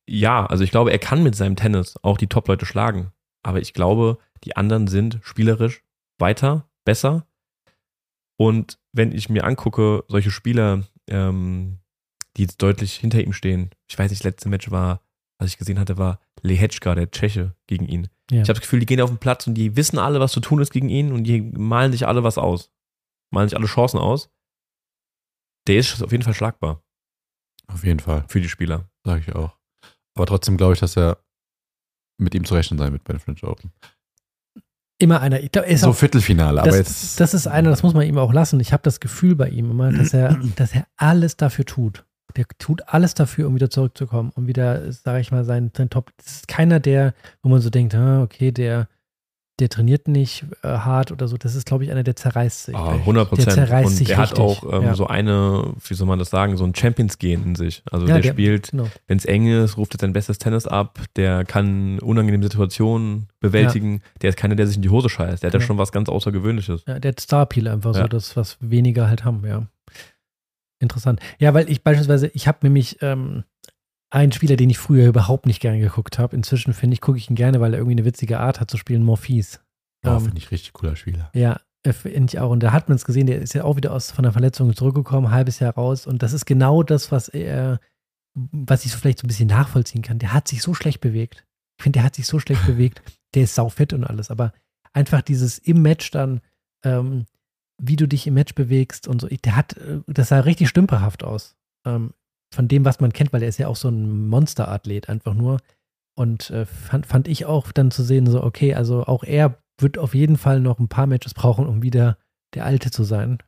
[0.08, 3.12] Ja, also ich glaube, er kann mit seinem Tennis auch die Top-Leute schlagen.
[3.42, 5.82] Aber ich glaube, die anderen sind spielerisch
[6.18, 7.26] weiter, besser.
[8.36, 11.78] Und wenn ich mir angucke, solche Spieler, ähm,
[12.36, 15.00] die jetzt deutlich hinter ihm stehen, ich weiß nicht, das letzte Match war,
[15.38, 18.08] was ich gesehen hatte, war Lehečka, der Tscheche, gegen ihn.
[18.30, 18.42] Ja.
[18.42, 20.40] Ich habe das Gefühl, die gehen auf den Platz und die wissen alle, was zu
[20.40, 22.70] tun ist gegen ihn und die malen sich alle was aus.
[23.30, 24.30] Malen sich alle Chancen aus.
[25.68, 26.82] Der ist auf jeden Fall schlagbar
[27.68, 28.88] Auf jeden Fall, für die Spieler.
[29.04, 29.56] sage ich auch.
[30.16, 31.18] Aber trotzdem glaube ich, dass er
[32.18, 33.72] mit ihm zu rechnen sein wird bei den French Open.
[34.98, 35.40] Immer einer.
[35.40, 37.20] Er ist So auch Viertelfinale, aber das, jetzt.
[37.20, 38.60] das ist einer, das muss man ihm auch lassen.
[38.60, 42.04] Ich habe das Gefühl bei ihm immer, dass er, dass er alles dafür tut.
[42.36, 46.10] Der tut alles dafür, um wieder zurückzukommen, um wieder, sage ich mal, sein, sein Top.
[46.16, 48.88] Das ist keiner, der, wo man so denkt, ah, okay, der,
[49.60, 51.36] der trainiert nicht äh, hart oder so.
[51.36, 52.74] Das ist, glaube ich, einer, der zerreißt sich.
[52.74, 53.46] Ah, 100 Prozent.
[53.48, 54.94] Der zerreißt Und sich der hat auch ähm, Ja.
[54.94, 57.82] so eine, wie soll man das sagen, so ein Champions-Gen in sich.
[57.90, 58.88] Also Ja, der, der- spielt, Genau.
[59.06, 60.98] wenn es eng ist, ruft er sein bestes Tennis ab.
[61.16, 64.00] Der kann unangenehme Situationen bewältigen.
[64.22, 65.42] Der ist keiner, der sich in die Hose scheißt.
[65.42, 65.66] Der hat ja Genau.
[65.66, 66.84] schon was ganz Außergewöhnliches.
[66.88, 68.08] Ja, der hat Star-Appeal einfach so, Ja.
[68.08, 69.66] das, was weniger halt haben, ja.
[70.82, 71.20] Interessant.
[71.38, 73.44] Ja, weil ich beispielsweise, ich habe nämlich ähm,
[74.10, 76.34] einen Spieler, den ich früher überhaupt nicht gerne geguckt habe.
[76.34, 78.76] Inzwischen finde ich, gucke ich ihn gerne, weil er irgendwie eine witzige Art hat zu
[78.76, 79.60] spielen, Morphis.
[80.04, 81.30] oh, ähm, finde ich richtig cooler Spieler.
[81.34, 82.50] Ja, äh, finde ich auch.
[82.50, 84.74] Und da hat man es gesehen, der ist ja auch wieder aus von der Verletzung
[84.74, 86.06] zurückgekommen, halbes Jahr raus.
[86.06, 87.80] Und das ist genau das, was er,
[88.34, 90.18] was ich so vielleicht so ein bisschen nachvollziehen kann.
[90.18, 91.44] Der hat sich so schlecht bewegt.
[91.78, 93.02] Ich finde, der hat sich so schlecht bewegt.
[93.34, 94.30] Der ist saufett und alles.
[94.32, 94.52] Aber
[94.92, 96.40] einfach dieses im Match dann,
[96.84, 97.26] ähm,
[97.82, 99.28] wie du dich im Match bewegst und so.
[99.28, 101.56] Der hat, äh, das sah richtig stümperhaft aus.
[101.84, 102.14] Ähm,
[102.54, 105.58] von dem, was man kennt, weil er ist ja auch so ein Monsterathlet einfach nur.
[106.14, 109.98] Und äh, fand, fand ich auch dann zu sehen, so, okay, also auch er wird
[109.98, 112.18] auf jeden Fall noch ein paar Matches brauchen, um wieder
[112.54, 113.38] der Alte zu sein.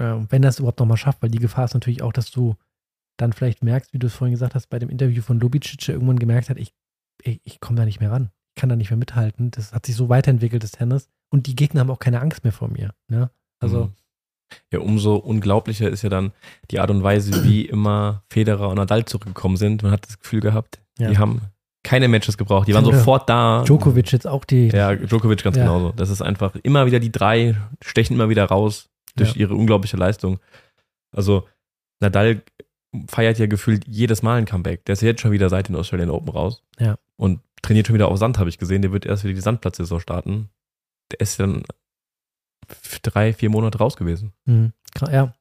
[0.00, 2.54] Ähm, wenn er es überhaupt nochmal schafft, weil die Gefahr ist natürlich auch, dass du
[3.18, 5.94] dann vielleicht merkst, wie du es vorhin gesagt hast, bei dem Interview von Lubicic, der
[5.94, 6.72] irgendwann gemerkt hat, ich,
[7.22, 8.30] ich, ich komme da nicht mehr ran.
[8.56, 9.50] Ich kann da nicht mehr mithalten.
[9.50, 11.08] Das hat sich so weiterentwickelt, das Tennis.
[11.30, 12.94] Und die Gegner haben auch keine Angst mehr vor mir.
[13.08, 13.30] Ne?
[13.60, 13.92] Also, Mhm.
[14.72, 16.32] Ja, umso unglaublicher ist ja dann
[16.70, 19.82] die Art und Weise, wie immer Federer und Nadal zurückgekommen sind.
[19.82, 21.08] Man hat das Gefühl gehabt, Ja.
[21.10, 21.40] die haben
[21.82, 22.68] keine Matches gebraucht.
[22.68, 23.64] Die waren sofort da.
[23.64, 24.68] Djokovic jetzt auch die.
[24.68, 25.64] Ja, Djokovic ganz Ja.
[25.64, 25.92] genauso.
[25.96, 30.38] Das ist einfach immer wieder die drei, stechen immer wieder raus durch ihre unglaubliche Leistung.
[31.10, 31.48] Also
[32.00, 32.42] Nadal
[33.08, 34.84] feiert ja gefühlt jedes Mal ein Comeback.
[34.84, 36.62] Der ist ja jetzt schon wieder seit den Australian Open raus.
[36.78, 36.96] Ja.
[37.16, 38.82] Und trainiert schon wieder auf Sand, habe ich gesehen.
[38.82, 40.48] Der wird erst wieder die Sandplatzsaison starten.
[41.10, 41.64] Der ist dann
[43.02, 44.32] drei, vier Monate raus gewesen.
[44.46, 44.72] Mhm.
[45.10, 45.32] Ja,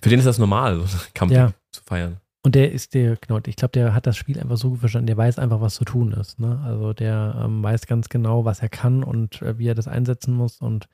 [0.00, 1.52] Für den ist das normal, so Comeback Ja.
[1.70, 2.18] zu feiern.
[2.44, 5.06] Und der ist der, genau, ich glaube, der hat das Spiel einfach so gut verstanden,
[5.06, 6.40] der weiß einfach, was zu tun ist.
[6.40, 6.60] Ne?
[6.64, 10.34] Also der ähm, weiß ganz genau, was er kann und äh, wie er das einsetzen
[10.34, 10.60] muss.
[10.60, 10.88] Und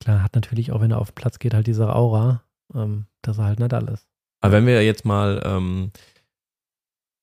[0.00, 3.38] klar, hat natürlich auch, wenn er auf den Platz geht, halt diese Aura, ähm, dass
[3.38, 4.06] er halt nicht alles.
[4.42, 5.90] Aber wenn wir jetzt mal ähm,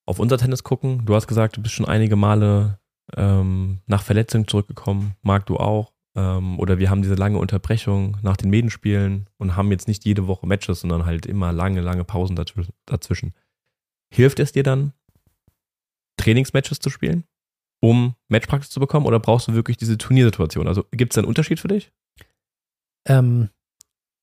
[0.06, 2.80] auf unser Tennis gucken, du hast gesagt, du bist schon einige Male
[3.16, 5.94] ähm, nach Verletzung zurückgekommen, Marc, du auch.
[6.16, 10.28] Ähm, oder wir haben diese lange Unterbrechung nach den Medenspielen und haben jetzt nicht jede
[10.28, 12.36] Woche Matches, sondern halt immer lange, lange Pausen
[12.86, 13.34] dazwischen.
[14.12, 14.94] Hilft es dir dann,
[16.18, 17.24] Trainingsmatches zu spielen,
[17.82, 20.68] um Matchpraxis zu bekommen, oder brauchst du wirklich diese Turniersituation?
[20.68, 21.92] Also gibt es einen Unterschied für dich?
[23.08, 23.50] Ähm,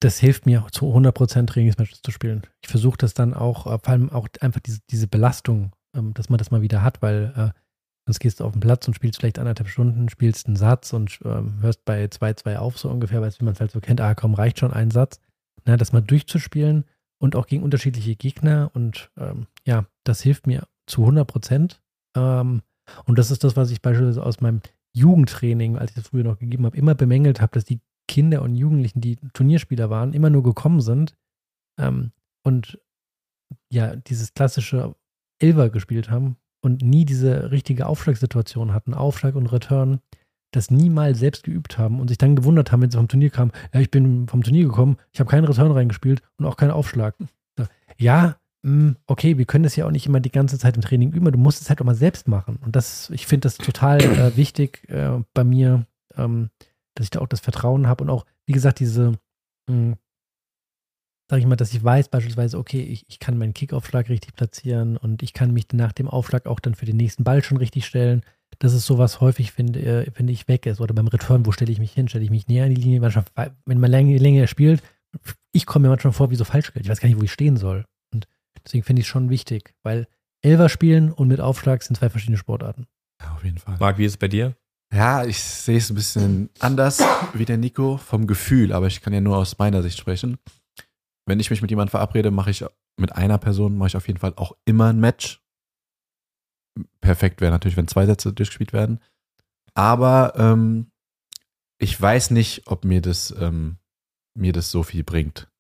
[0.00, 2.42] das hilft mir zu 100% Trainingsmatches zu spielen.
[2.60, 6.28] Ich versuche das dann auch, äh, vor allem auch einfach diese, diese Belastung, ähm, dass
[6.28, 7.60] man das mal wieder hat, weil äh,
[8.06, 11.18] sonst gehst du auf den Platz und spielst vielleicht anderthalb Stunden, spielst einen Satz und
[11.24, 14.00] ähm, hörst bei 2-2 auf, so ungefähr, weißt du, wie man es halt so kennt,
[14.00, 15.20] ah komm, reicht schon ein Satz.
[15.64, 16.84] Na, das mal durchzuspielen
[17.18, 21.78] und auch gegen unterschiedliche Gegner und ähm, ja, das hilft mir zu 100%.
[22.16, 22.62] Ähm,
[23.04, 24.60] und das ist das, was ich beispielsweise aus meinem
[24.92, 28.54] Jugendtraining, als ich das früher noch gegeben habe, immer bemängelt habe, dass die Kinder und
[28.54, 31.16] Jugendlichen, die Turnierspieler waren, immer nur gekommen sind
[31.80, 32.12] ähm,
[32.44, 32.78] und
[33.72, 34.94] ja, dieses klassische
[35.40, 36.36] Elver gespielt haben
[36.66, 40.00] und nie diese richtige Aufschlagssituation hatten, Aufschlag und Return.
[40.52, 43.52] das niemals selbst geübt haben und sich dann gewundert haben, wenn sie vom Turnier kamen,
[43.74, 47.14] ja, ich bin vom Turnier gekommen, ich habe keinen Return reingespielt und auch keinen Aufschlag.
[47.98, 51.12] Ja, mh, okay, wir können das ja auch nicht immer die ganze Zeit im Training
[51.12, 52.58] üben, du musst es halt auch mal selbst machen.
[52.64, 55.86] Und das, ich finde das total äh, wichtig äh, bei mir,
[56.16, 56.50] ähm,
[56.94, 59.12] dass ich da auch das Vertrauen habe und auch, wie gesagt, diese,
[59.68, 59.96] mh,
[61.28, 64.96] sag ich mal, dass ich weiß beispielsweise, okay, ich, ich kann meinen Kickaufschlag richtig platzieren
[64.96, 67.86] und ich kann mich nach dem Aufschlag auch dann für den nächsten Ball schon richtig
[67.86, 68.22] stellen.
[68.58, 70.80] Das ist sowas häufig, finde äh, finde ich, weg ist.
[70.80, 72.08] Oder beim Return, wo stelle ich mich hin?
[72.08, 73.02] Stelle ich mich näher an die Linie?
[73.02, 74.82] Wenn man länger, länger spielt,
[75.52, 77.56] ich komme mir manchmal vor wie so falsch Ich weiß gar nicht, wo ich stehen
[77.56, 77.84] soll.
[78.12, 78.28] Und
[78.64, 80.06] deswegen finde ich es schon wichtig, weil
[80.42, 82.86] Elver spielen und mit Aufschlag sind zwei verschiedene Sportarten.
[83.20, 83.76] Ja, auf jeden Fall.
[83.80, 84.54] Marc, wie ist es bei dir?
[84.94, 87.02] Ja, ich sehe es ein bisschen anders
[87.34, 90.38] wie der Nico vom Gefühl, aber ich kann ja nur aus meiner Sicht sprechen.
[91.26, 92.64] Wenn ich mich mit jemandem verabrede, mache ich
[92.96, 95.42] mit einer Person mache ich auf jeden Fall auch immer ein Match.
[97.00, 99.00] Perfekt wäre natürlich, wenn zwei Sätze durchgespielt werden.
[99.74, 100.90] Aber ähm,
[101.78, 103.78] ich weiß nicht, ob mir das, ähm,
[104.34, 105.50] mir das so viel bringt.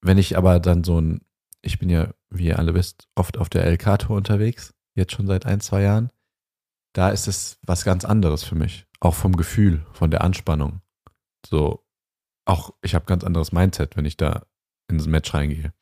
[0.00, 1.20] Wenn ich aber dann so ein,
[1.62, 5.46] ich bin ja, wie ihr alle wisst, oft auf der LK-Tour unterwegs, jetzt schon seit
[5.46, 6.10] ein, zwei Jahren
[6.96, 8.86] da ist es was ganz anderes für mich.
[9.00, 10.80] Auch vom Gefühl, von der Anspannung.
[11.44, 11.85] So,
[12.46, 14.46] auch ich habe ganz anderes Mindset, wenn ich da
[14.88, 15.72] ins Match reingehe.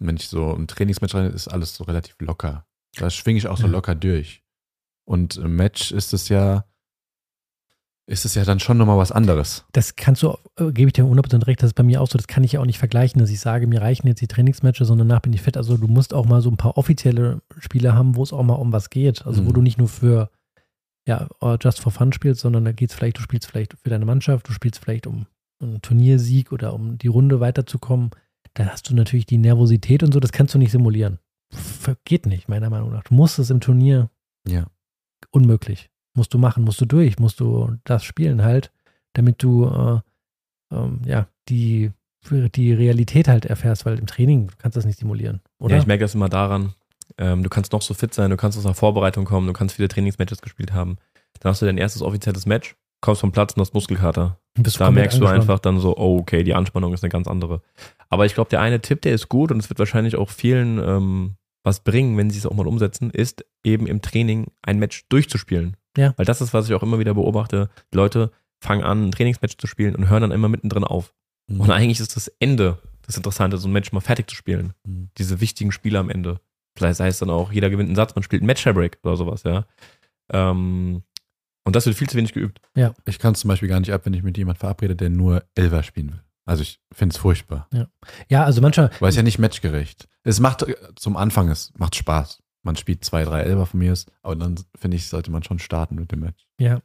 [0.00, 2.66] wenn ich so im Trainingsmatch rein, ist alles so relativ locker.
[2.98, 3.72] Da schwinge ich auch so Ja.
[3.72, 4.44] locker durch.
[5.04, 6.64] Und im Match ist es ja,
[8.06, 9.64] ist es ja dann schon nochmal was anderes.
[9.72, 12.16] Das kannst du, äh, gebe ich dir 100% recht, das ist bei mir auch so,
[12.16, 14.88] das kann ich ja auch nicht vergleichen, dass ich sage, mir reichen jetzt die Trainingsmatches
[14.90, 15.56] und danach bin ich fit.
[15.56, 18.54] Also du musst auch mal so ein paar offizielle Spiele haben, wo es auch mal
[18.54, 19.26] um was geht.
[19.26, 19.54] Also wo Mhm.
[19.54, 20.30] du nicht nur für,
[21.06, 23.90] ja, uh, just for fun spielst, sondern da geht es vielleicht, du spielst vielleicht für
[23.90, 25.26] deine Mannschaft, du spielst vielleicht um
[25.60, 28.10] einen Turniersieg oder um die Runde weiterzukommen.
[28.54, 31.18] Da hast du natürlich die Nervosität und so, das kannst du nicht simulieren.
[31.52, 33.04] F geht nicht, meiner Meinung nach.
[33.04, 34.10] Du musst es im Turnier
[34.46, 34.66] Ja.
[35.30, 35.90] unmöglich.
[36.14, 38.72] Musst du machen, musst du durch, musst du das spielen halt,
[39.12, 40.00] damit du äh,
[40.74, 41.92] ähm, ja die,
[42.54, 45.74] die Realität halt erfährst, weil im Training du kannst das nicht simulieren, oder?
[45.76, 46.74] Ja, ich merke das immer daran.
[47.16, 49.76] Ähm, du kannst noch so fit sein, du kannst aus einer Vorbereitung kommen, du kannst
[49.76, 50.98] viele Trainingsmatches gespielt haben.
[51.40, 54.38] Dann hast du dein erstes offizielles Match, kommst vom Platz und hast Muskelkater.
[54.58, 57.62] Da merkst du einfach dann so, oh, okay, die Anspannung ist eine ganz andere.
[58.08, 60.78] Aber ich glaube, der eine Tipp, der ist gut und es wird wahrscheinlich auch vielen
[60.78, 65.06] ähm, was bringen, wenn sie es auch mal umsetzen, ist eben im Training ein Match
[65.08, 65.76] durchzuspielen.
[65.96, 66.14] Ja.
[66.16, 67.68] Weil das ist, was ich auch immer wieder beobachte.
[67.92, 68.30] Die Leute
[68.60, 71.14] fangen an, ein Trainingsmatch zu spielen und hören dann immer mittendrin auf.
[71.48, 71.60] Mhm.
[71.60, 74.74] Und eigentlich ist das Ende das Interessante, so ein Match mal fertig zu spielen.
[74.84, 75.10] Mhm.
[75.18, 76.40] Diese wichtigen Spiele am Ende.
[76.76, 79.42] Vielleicht heißt es dann auch, jeder gewinnt einen Satz, man spielt ein Match-Break oder sowas,
[79.42, 79.66] ja.
[80.30, 81.02] Ähm,
[81.68, 82.62] und das wird viel zu wenig geübt.
[83.04, 85.44] Ich kann es zum Beispiel gar nicht ab, wenn ich mit jemandem verabrede, der nur
[85.54, 86.22] Elfer spielen will.
[86.46, 87.68] Also ich finde es furchtbar.
[88.30, 90.08] Ja, also manchmal, Weil es ja nicht matchgerecht.
[90.24, 92.42] Es macht äh, zum Anfang, es macht Spaß.
[92.62, 95.96] Man spielt zwei, drei Elfer von mir aber dann finde ich, sollte man schon starten
[95.96, 96.48] mit dem Match.
[96.58, 96.80] ja,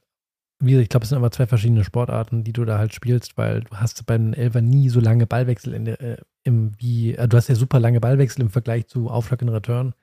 [0.60, 3.38] wie gesagt, ich glaube, es sind aber zwei verschiedene Sportarten, die du da halt spielst,
[3.38, 7.28] weil du hast beim Elfer nie so lange Ballwechsel in der, äh, im, wie, äh,
[7.28, 9.94] du hast ja super lange Ballwechsel im Vergleich zu Aufschlag und Return.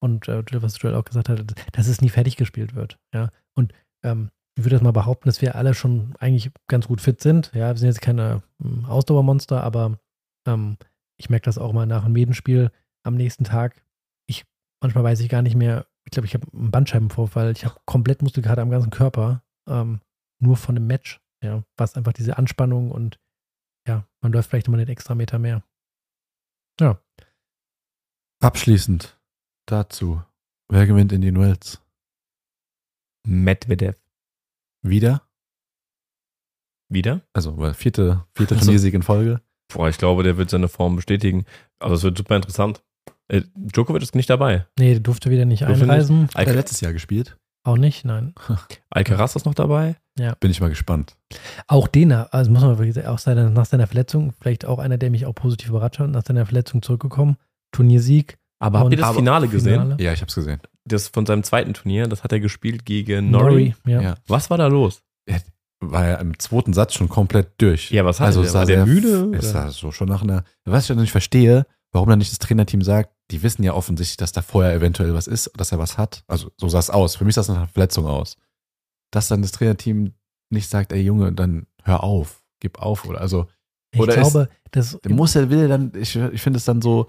[0.00, 2.98] Und äh, was Joel auch gesagt hat, dass es nie fertig gespielt wird.
[3.14, 3.30] Ja.
[3.54, 3.72] Und
[4.04, 7.52] ähm, ich würde das mal behaupten, dass wir alle schon eigentlich ganz gut fit sind.
[7.54, 9.98] Ja, wir sind jetzt keine ähm, Ausdauermonster, aber
[10.46, 10.76] ähm,
[11.18, 12.70] ich merke das auch mal nach einem Medenspiel
[13.02, 13.84] am nächsten Tag.
[14.26, 14.44] Ich,
[14.82, 18.22] manchmal weiß ich gar nicht mehr, ich glaube, ich habe einen Bandscheibenvorfall, ich habe komplett
[18.22, 20.00] Muskelkater am ganzen Körper, ähm,
[20.40, 21.20] nur von dem Match.
[21.42, 23.18] Ja, was einfach diese Anspannung und
[23.88, 25.64] ja, man läuft vielleicht nochmal den extra Meter mehr.
[26.78, 27.00] Ja,
[28.42, 29.20] Abschließend
[29.66, 30.20] dazu.
[30.68, 31.81] Wer gewinnt in den Duells?
[33.26, 33.96] Medvedev.
[34.82, 35.22] Wieder?
[36.88, 37.22] Wieder?
[37.32, 38.64] Also vierte, vierte Ach so.
[38.66, 39.40] Turniersieg in Folge.
[39.72, 41.46] Boah, ich glaube, der wird seine Form bestätigen.
[41.78, 42.82] Also es wird super interessant.
[43.28, 44.66] Äh, Djokovic ist nicht dabei.
[44.78, 46.28] nee, der durfte wieder nicht Durfte einreisen.
[46.34, 47.38] Hat er letztes Jahr gespielt?
[47.64, 48.34] Auch nicht, nein.
[48.90, 49.96] Alcaraz ist noch dabei.
[50.40, 51.16] Bin ich mal gespannt.
[51.68, 54.98] Auch den, also muss man wirklich sagen, auch seine, nach seiner Verletzung, vielleicht auch einer,
[54.98, 57.36] der mich auch positiv überrascht hat, nach seiner Verletzung zurückgekommen.
[57.72, 58.36] Turniersieg.
[58.58, 59.80] Aber habt ihr das Aber- Finale gesehen?
[59.80, 60.02] Finale.
[60.02, 60.60] Ja, ich habe es gesehen.
[60.84, 63.74] Das von seinem zweiten Turnier, das hat er gespielt gegen Norrie.
[63.84, 64.02] Nori, ja.
[64.02, 64.14] Ja.
[64.26, 65.02] Was war da los?
[65.84, 67.90] War ja im zweiten Satz schon komplett durch.
[67.90, 68.46] Ja, was hat also er?
[68.46, 69.52] es sah War der sehr müde, Es oder?
[69.52, 70.44] sah so schon nach einer.
[70.64, 74.30] Was ich nicht verstehe, warum dann nicht das Trainerteam sagt, die wissen ja offensichtlich, dass
[74.32, 76.22] da vorher eventuell was ist, dass er was hat.
[76.28, 77.16] Also so sah es aus.
[77.16, 78.36] Für mich sah es nach einer Verletzung aus.
[79.10, 80.14] Dass dann das Trainerteam
[80.50, 83.46] nicht sagt, ey Junge, dann hör auf, gib auf oder also
[83.92, 85.92] Ich Oder glaube, das der muss er will er dann.
[85.96, 87.08] Ich, ich finde es dann so.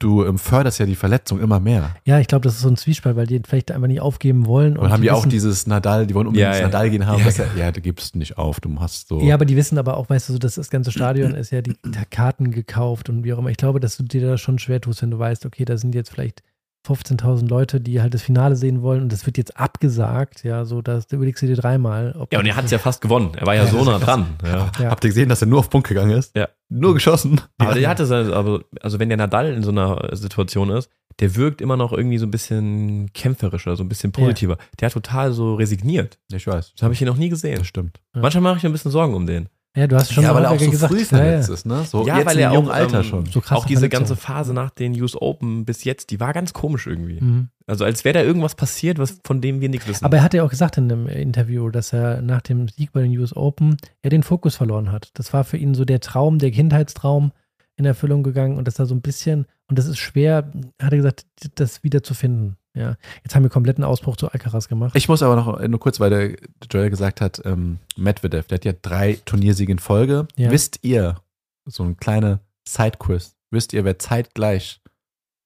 [0.00, 1.94] Du ähm, förderst ja die Verletzung immer mehr.
[2.06, 4.78] ja, ich glaube, das ist so ein Zwiespalt, weil die vielleicht einfach nicht aufgeben wollen.
[4.78, 6.66] Und haben die auch wissen, dieses Nadal, die wollen unbedingt Ja, das ja.
[6.66, 7.18] Nadal gehen haben.
[7.18, 9.20] Ja, dass er, ja, du gibst nicht auf, du hast so.
[9.20, 11.60] Ja, aber die wissen aber auch, weißt du, so, dass das ganze Stadion ist ja
[11.60, 11.76] die
[12.10, 13.50] Karten gekauft und wie auch immer.
[13.50, 15.94] Ich glaube, dass du dir da schon schwer tust, wenn du weißt, okay, da sind
[15.94, 16.42] jetzt vielleicht
[16.86, 20.80] 15.000 Leute, die halt das Finale sehen wollen und das wird jetzt abgesagt, ja, so,
[20.80, 22.14] dass du überlegst du dir dreimal.
[22.18, 23.32] ob Ja, und er hat es ja fast gewonnen.
[23.36, 24.26] Er war ja, Ja, so nah dran.
[24.42, 24.70] Ja.
[24.78, 24.90] Ja.
[24.90, 26.34] Habt ihr gesehen, dass er nur auf Punkt gegangen ist?
[26.36, 26.48] Ja.
[26.68, 27.40] Nur geschossen.
[27.58, 31.36] Aber der hatte seine, also, also wenn der Nadal in so einer Situation ist, der
[31.36, 34.56] wirkt immer noch irgendwie so ein bisschen kämpferischer, so ein bisschen positiver.
[34.78, 36.18] Der hat total so resigniert.
[36.32, 36.72] Ich weiß.
[36.72, 37.58] Das habe ich hier noch nie gesehen.
[37.58, 38.00] Das stimmt.
[38.14, 38.22] Ja.
[38.22, 39.48] Manchmal mache ich mir ein bisschen Sorgen um den.
[39.76, 41.54] Ja, du hast schon ja, weil er auch so gesagt, früh ja, verletzt ja.
[41.54, 41.84] ist, ne?
[41.84, 43.26] So ja, jetzt weil im er jungen auch, Alter ähm, schon.
[43.26, 46.88] So auch diese ganze Phase nach den US Open bis jetzt, die war ganz komisch
[46.88, 47.20] irgendwie.
[47.20, 47.48] Mhm.
[47.68, 50.04] Also als wäre da irgendwas passiert, was von dem wir nichts wissen.
[50.04, 53.02] Aber er hat ja auch gesagt in einem Interview, dass er nach dem Sieg bei
[53.02, 55.10] den US Open er den Fokus verloren hat.
[55.14, 57.30] Das war für ihn so der Traum, der Kindheitstraum
[57.76, 60.50] in Erfüllung gegangen und dass er so ein bisschen, und das ist schwer,
[60.82, 62.56] hat er gesagt, das wieder zu finden.
[62.74, 64.94] Ja, jetzt haben wir kompletten Ausbruch zu Alcaraz gemacht.
[64.94, 66.36] Ich muss aber noch äh, nur kurz, weil der
[66.70, 70.28] Joel gesagt hat, ähm, Medvedev, der hat ja drei Turniersiege in Folge.
[70.36, 70.50] Ja.
[70.52, 71.20] Wisst ihr,
[71.66, 74.80] so ein kleiner Sidequiz, wisst ihr, wer zeitgleich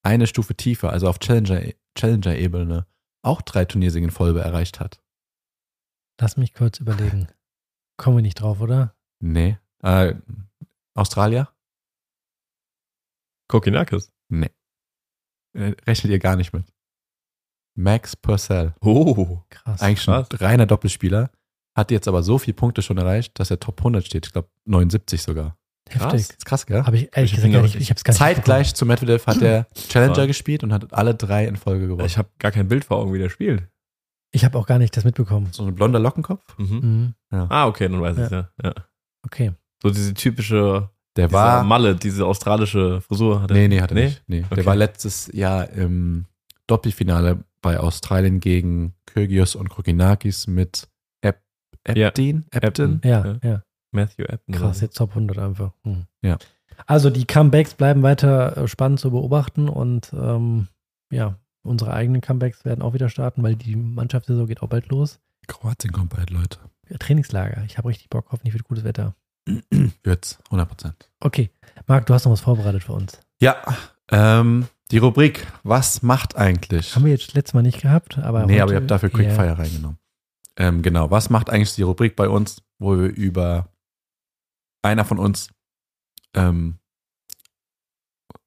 [0.03, 2.85] eine Stufe tiefer, also auf Challenger- Challenger-Ebene,
[3.23, 5.01] auch drei Turniersiege in Folge erreicht hat?
[6.21, 7.27] Lass mich kurz überlegen.
[7.97, 8.95] Kommen wir nicht drauf, oder?
[9.19, 9.57] Nee.
[9.81, 10.13] Äh,
[10.93, 11.49] Australier?
[13.47, 14.11] Kokinakis.
[14.29, 14.51] Nee.
[15.53, 16.65] Äh, rechnet ihr gar nicht mit.
[17.75, 18.73] Max Purcell.
[18.81, 19.39] Oh.
[19.49, 19.81] Krass.
[19.81, 20.27] Eigentlich schon Krass.
[20.31, 21.29] ein reiner Doppelspieler.
[21.75, 24.25] Hat jetzt aber so viele Punkte schon erreicht, dass er Top 100 steht.
[24.27, 25.57] Ich glaube 79 sogar.
[25.89, 26.01] Heftig.
[26.01, 26.13] krass.
[26.29, 26.83] ist krass, gell?
[26.83, 29.27] Habe ich ehrlich Ich gesagt gar nicht, ich habe es gar nicht Zeitgleich zu Medvedev
[29.27, 30.27] hat er Challenger Krass.
[30.27, 32.07] gespielt und hat alle drei in Folge gewonnen.
[32.07, 33.67] Ich habe gar kein Bild vor Augen, wie der spielt.
[34.31, 35.49] Ich habe auch gar nicht das mitbekommen.
[35.51, 36.57] so ein blonder Lockenkopf.
[36.57, 37.13] Mhm.
[37.29, 37.45] Mhm.
[37.49, 38.49] Ah, okay, dann weiß ich ja.
[38.63, 38.73] ja.
[39.23, 39.51] Okay.
[39.83, 41.63] So diese typische Der war.
[41.63, 43.53] Malle, diese australische Frisur hatte.
[43.53, 44.23] Nee, nee, hat er nicht.
[44.27, 44.43] Nee.
[44.45, 44.55] Okay.
[44.55, 46.25] Der war letztes Jahr im
[46.67, 50.87] Doppelfinale bei Australien gegen Kyrgios und Kokinakis mit
[51.21, 51.41] Ep
[51.87, 52.09] Ja.
[52.09, 52.45] Eptin.
[52.51, 52.99] Epton.
[52.99, 53.01] Epton.
[53.03, 53.39] Ja, Ja.
[53.41, 53.63] ja.
[53.91, 54.53] Matthew Epton.
[54.53, 55.71] Krass, jetzt Top 100 einfach.
[55.83, 56.05] Hm.
[56.21, 56.37] Ja.
[56.85, 60.67] Also die Comebacks bleiben weiter äh, spannend zu beobachten und ähm,
[61.11, 65.19] ja, unsere eigenen Comebacks werden auch wieder starten, weil die Mannschaftssaison geht auch bald los.
[65.47, 66.59] Kroatien kommt bald, Leute.
[66.87, 67.63] Ja, Trainingslager.
[67.65, 69.15] Ich habe richtig Bock, hoffentlich wird gutes Wetter.
[70.03, 71.09] Wird's, 100 Prozent.
[71.19, 71.49] Okay,
[71.87, 73.19] Marc, du hast noch was vorbereitet für uns.
[73.41, 73.55] Ja,
[74.11, 76.95] ähm, die Rubrik, was macht eigentlich?
[76.95, 78.45] Haben wir jetzt letztes Mal nicht gehabt, aber.
[78.45, 79.97] nee, heute aber ihr habt dafür Quickfire reingenommen.
[80.57, 83.69] Ähm, genau, was macht eigentlich die Rubrik bei uns, wo wir über
[84.83, 85.49] einer von uns
[86.35, 86.79] ähm,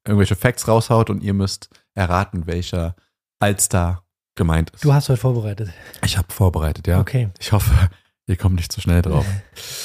[0.06, 2.94] irgendwelche Facts raushaut und ihr müsst erraten, welcher
[3.40, 4.04] Allstar
[4.36, 4.84] gemeint ist.
[4.84, 5.70] Du hast heute vorbereitet.
[6.04, 7.00] ich habe vorbereitet, ja.
[7.00, 7.30] Okay.
[7.40, 7.90] Ich hoffe,
[8.26, 9.26] ihr kommt nicht zu schnell drauf.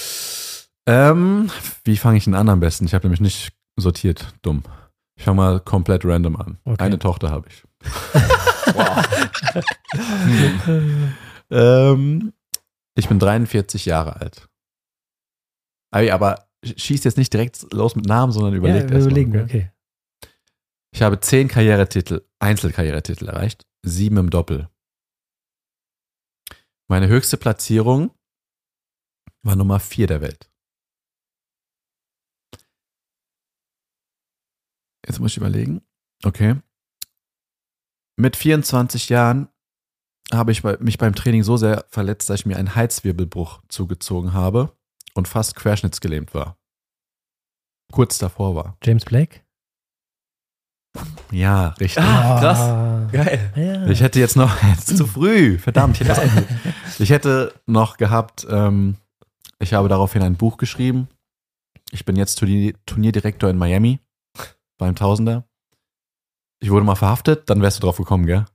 [0.86, 1.49] ähm,
[1.84, 2.86] wie fange ich denn an am besten?
[2.86, 4.64] Ich habe nämlich nicht sortiert, dumm.
[5.16, 6.57] Ich fange mal komplett random an.
[6.66, 6.84] Okay.
[6.84, 7.64] Eine Tochter habe ich.
[11.53, 12.34] Ähm,
[12.95, 14.49] ich bin 43 Jahre alt.
[15.91, 19.41] Aber schieß jetzt nicht direkt los mit Namen, sondern überleg ja, wir erst mal, überlegen,
[19.41, 19.43] okay?
[19.43, 19.72] okay.
[20.91, 24.70] Ich habe zehn Karrieretitel, Einzelkarrieretitel erreicht, sieben im Doppel.
[26.88, 28.11] Meine höchste Platzierung
[29.43, 30.49] war Nummer vier der Welt.
[35.06, 35.82] Jetzt muss ich überlegen.
[36.24, 36.56] Okay.
[38.16, 39.49] Mit 24 Jahren
[40.32, 44.76] habe ich mich beim Training so sehr verletzt, dass ich mir einen Halswirbelbruch zugezogen habe
[45.14, 46.58] und fast querschnittsgelähmt war.
[47.91, 48.78] Kurz davor war.
[48.84, 49.41] James Blake?
[51.32, 52.04] Ja, richtig.
[52.04, 52.60] Ah, krass.
[52.60, 53.10] Ah.
[53.12, 53.51] Geil.
[53.56, 53.88] Ja.
[53.88, 58.45] Ich hätte jetzt noch, jetzt zu früh, verdammt, ich hätte, das, ich hätte noch gehabt,
[58.49, 58.97] ähm,
[59.60, 61.08] ich habe daraufhin ein Buch geschrieben.
[61.91, 63.99] Ich bin jetzt Turnier, Turnierdirektor in Miami
[64.84, 65.46] beim Tausender.
[66.62, 68.46] Ich wurde mal verhaftet, dann wärst du drauf gekommen, gell?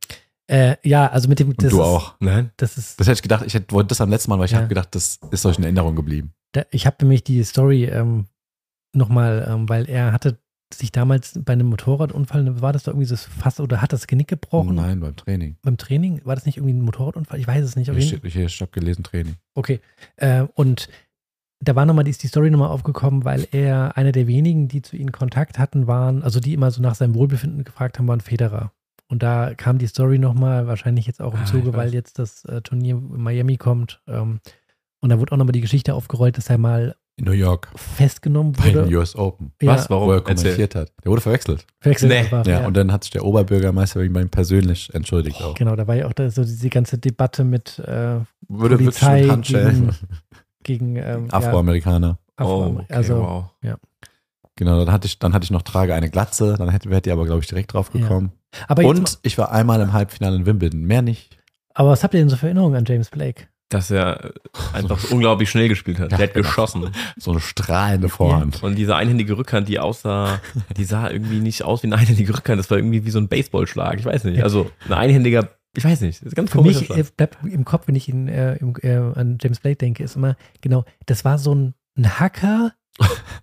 [0.51, 1.49] äh, ja, also mit dem.
[1.51, 2.15] Und das du ist, auch.
[2.21, 2.53] Nein.
[2.57, 4.53] Das ist, Das hätte ich gedacht, ich hätte, wollte das am letzten Mal, weil ich
[4.53, 4.59] Ja.
[4.59, 6.33] habe gedacht, das ist euch in Erinnerung geblieben.
[6.53, 8.27] da, ich habe nämlich die Story ähm,
[8.95, 10.39] nochmal, ähm, weil er hatte
[10.73, 14.29] sich damals bei einem Motorradunfall, war das da irgendwie so fast oder hat das Genick
[14.29, 14.75] gebrochen?
[14.75, 15.57] Nein, beim Training.
[15.63, 16.21] Beim Training?
[16.25, 17.39] War das nicht irgendwie ein Motorradunfall?
[17.41, 17.91] Ich weiß es nicht.
[17.91, 19.37] Auf Ich, jeden, ich, ich habe gelesen Training.
[19.55, 19.81] okay.
[20.17, 20.89] Äh, und
[21.61, 24.83] da war nochmal, die ist die Story nochmal aufgekommen, weil er einer der wenigen, die
[24.83, 28.21] zu ihnen Kontakt hatten, waren, also die immer so nach seinem Wohlbefinden gefragt haben, waren
[28.21, 28.73] Federer.
[29.09, 32.45] Und da kam die Story nochmal, wahrscheinlich jetzt auch im Ah, Zuge, weil jetzt das
[32.45, 34.01] äh, Turnier in Miami kommt.
[34.07, 34.41] Ähm,
[35.01, 37.71] und da wurde auch nochmal die Geschichte aufgerollt, dass er mal In New York.
[37.75, 38.97] festgenommen Bei den wurde.
[38.99, 39.53] US Open.
[39.63, 39.89] Ja, Was?
[39.91, 40.09] Warum?
[40.09, 40.93] Wo er kommentiert hat.
[41.03, 41.67] Der wurde verwechselt.
[41.81, 42.19] Verwechselt Nee.
[42.19, 45.55] einfach, Ja, und dann hat sich der Oberbürgermeister bei ihm persönlich entschuldigt auch.
[45.55, 49.23] Genau, da war ja auch da so diese ganze Debatte mit äh, Würde Polizei wirklich
[49.23, 49.95] mit Handschellen.
[50.69, 52.19] gegen ähm, Afroamerikaner.
[52.39, 53.45] Ja, Afro Oh, okay, also wow.
[54.57, 57.13] Genau, dann hatte ich, dann hatte ich noch trage eine Glatze, dann hätte, wärt ihr
[57.13, 58.01] aber, glaube ich, direkt drauf Ja.
[58.01, 58.33] gekommen.
[58.67, 61.39] aber, jetzt, Und ich war einmal im Halbfinale in Wimbledon, mehr nicht.
[61.75, 63.47] aber was habt ihr denn so für Erinnerungen an James Blake?
[63.71, 64.33] dass er
[64.73, 66.11] einfach so unglaublich schnell gespielt hat.
[66.11, 66.47] Ja, der hat genau.
[66.49, 66.91] geschossen.
[67.19, 68.63] So eine strahlende Vorhand.
[68.63, 70.41] Und diese einhändige Rückhand, die aussah,
[70.79, 72.59] die sah irgendwie nicht aus wie eine einhändige Rückhand.
[72.59, 73.99] Das war irgendwie wie so ein Baseballschlag.
[73.99, 74.43] Ich weiß nicht.
[74.43, 76.21] Also ein einhändiger, ich weiß nicht.
[76.21, 78.97] Das ist ganz Für mich äh, bleibt im Kopf, wenn ich ihn, äh, im, äh,
[78.97, 82.75] an James Blake denke, ist immer, genau, das war so ein, ein Hacker,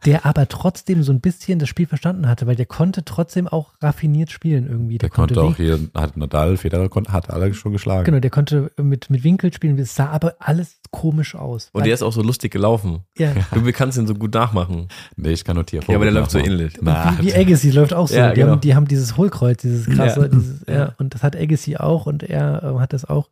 [0.05, 3.73] der aber trotzdem so ein bisschen das Spiel verstanden hatte, weil der konnte trotzdem auch
[3.81, 4.97] raffiniert spielen irgendwie.
[4.97, 8.03] Der konnte auch Wink- hier, hat Nadal, Federer, konnte- hat alle schon geschlagen.
[8.05, 11.69] Genau, der konnte mit, mit Winkel spielen, es sah aber alles komisch aus.
[11.73, 12.99] Und der ist auch so lustig gelaufen.
[13.17, 14.87] ja, Du kannst ihn so gut nachmachen.
[15.15, 16.73] Nee, ich kann nur Tier Ja, aber der läuft so ähnlich.
[16.81, 18.15] Na, wie, wie Agassi läuft auch so.
[18.15, 18.53] Ja, die, genau.
[18.53, 20.27] haben, die haben dieses Hohlkreuz, dieses krasse, Ja.
[20.27, 20.65] dieses.
[20.67, 20.95] Ja.
[20.99, 23.29] und das hat Agassi auch und er äh, hat das auch.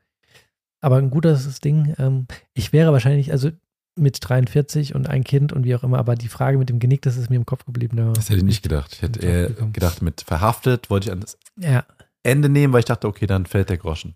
[0.81, 1.93] Aber ein gutes Ding.
[1.97, 3.49] Ähm, ich wäre wahrscheinlich, also
[3.95, 7.01] mit 43 und ein Kind und wie auch immer, aber die Frage mit dem Genick,
[7.03, 7.97] das ist mir im Kopf geblieben.
[7.97, 8.93] Da- Das hätte ich nicht gedacht.
[8.93, 11.85] Ich hätte eher gedacht, mit verhaftet wollte ich an das Ja,
[12.23, 14.15] Ende nehmen, weil ich dachte, okay, dann fällt der Groschen.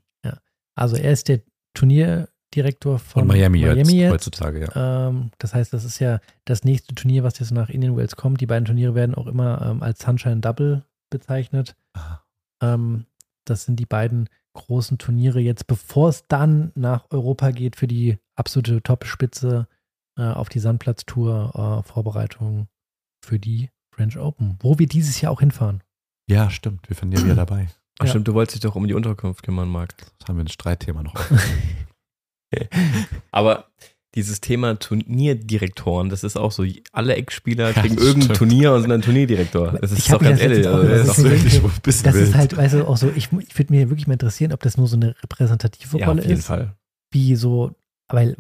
[0.76, 1.42] also er ist der
[1.74, 4.12] Turnierdirektor von Von Miami, Miami jetzt, jetzt.
[4.12, 5.08] heutzutage, ja.
[5.10, 8.42] Ähm, das heißt, das ist ja das nächste Turnier, was jetzt nach Indian Wells kommt.
[8.42, 11.76] Die beiden Turniere werden auch immer ähm, als Sunshine Double bezeichnet.
[12.62, 13.06] Ähm,
[13.46, 18.18] das sind die beiden großen Turniere jetzt, bevor es dann nach Europa geht für die
[18.36, 19.68] absolute Top-Spitze
[20.18, 22.68] äh, auf die Sandplatztour äh, Vorbereitung
[23.24, 25.82] für die French Open, wo wir dieses Jahr auch hinfahren.
[26.30, 26.89] Ja, stimmt.
[26.89, 27.68] Wir finden ja wieder dabei.
[27.99, 28.10] Ach Ja.
[28.12, 29.95] stimmt, du wolltest dich doch um die Unterkunft kümmern, Marc.
[30.20, 31.16] Das haben wir ein Streitthema noch.
[33.32, 33.68] Aber
[34.18, 38.38] dieses Thema Turnierdirektoren, das ist auch so, alle Ex-Spieler Ja, kriegen das irgendein stimmt.
[38.51, 39.78] Turnier und sind dann Turnierdirektor.
[39.80, 40.57] Das ist doch ganz das ehrlich.
[40.65, 42.97] letztens auch Also, das Das ist wirklich, ein bisschen Das ist halt, weißt du, auch
[42.97, 46.07] so, ich, ich würde mir wirklich mal interessieren, ob das nur so eine repräsentative ja,
[46.07, 46.45] Rolle auf jeden ist.
[46.47, 46.74] Fall.
[47.11, 47.72] wie so,
[48.09, 48.36] weil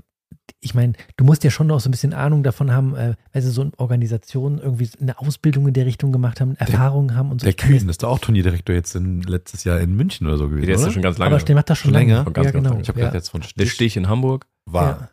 [0.61, 3.41] ich meine, du musst ja schon noch so ein bisschen Ahnung davon haben, äh, weil
[3.41, 7.41] sie so in Organisationen irgendwie eine Ausbildung in der Richtung gemacht haben, Erfahrungen haben und
[7.41, 7.45] so.
[7.45, 10.65] Der Kühn ist doch auch Turnierdirektor jetzt in, letztes Jahr in München oder so gewesen,
[10.67, 11.35] Der ist ja schon ganz lange.
[11.35, 12.23] aber der macht das schon Schon lange.
[12.23, 12.43] länger?
[12.43, 12.79] Ja, genau.
[12.79, 13.05] Ich habe ja.
[13.05, 14.47] gerade jetzt von der Stich Stich in Hamburg.
[14.65, 14.87] war.
[15.01, 15.09] Ja.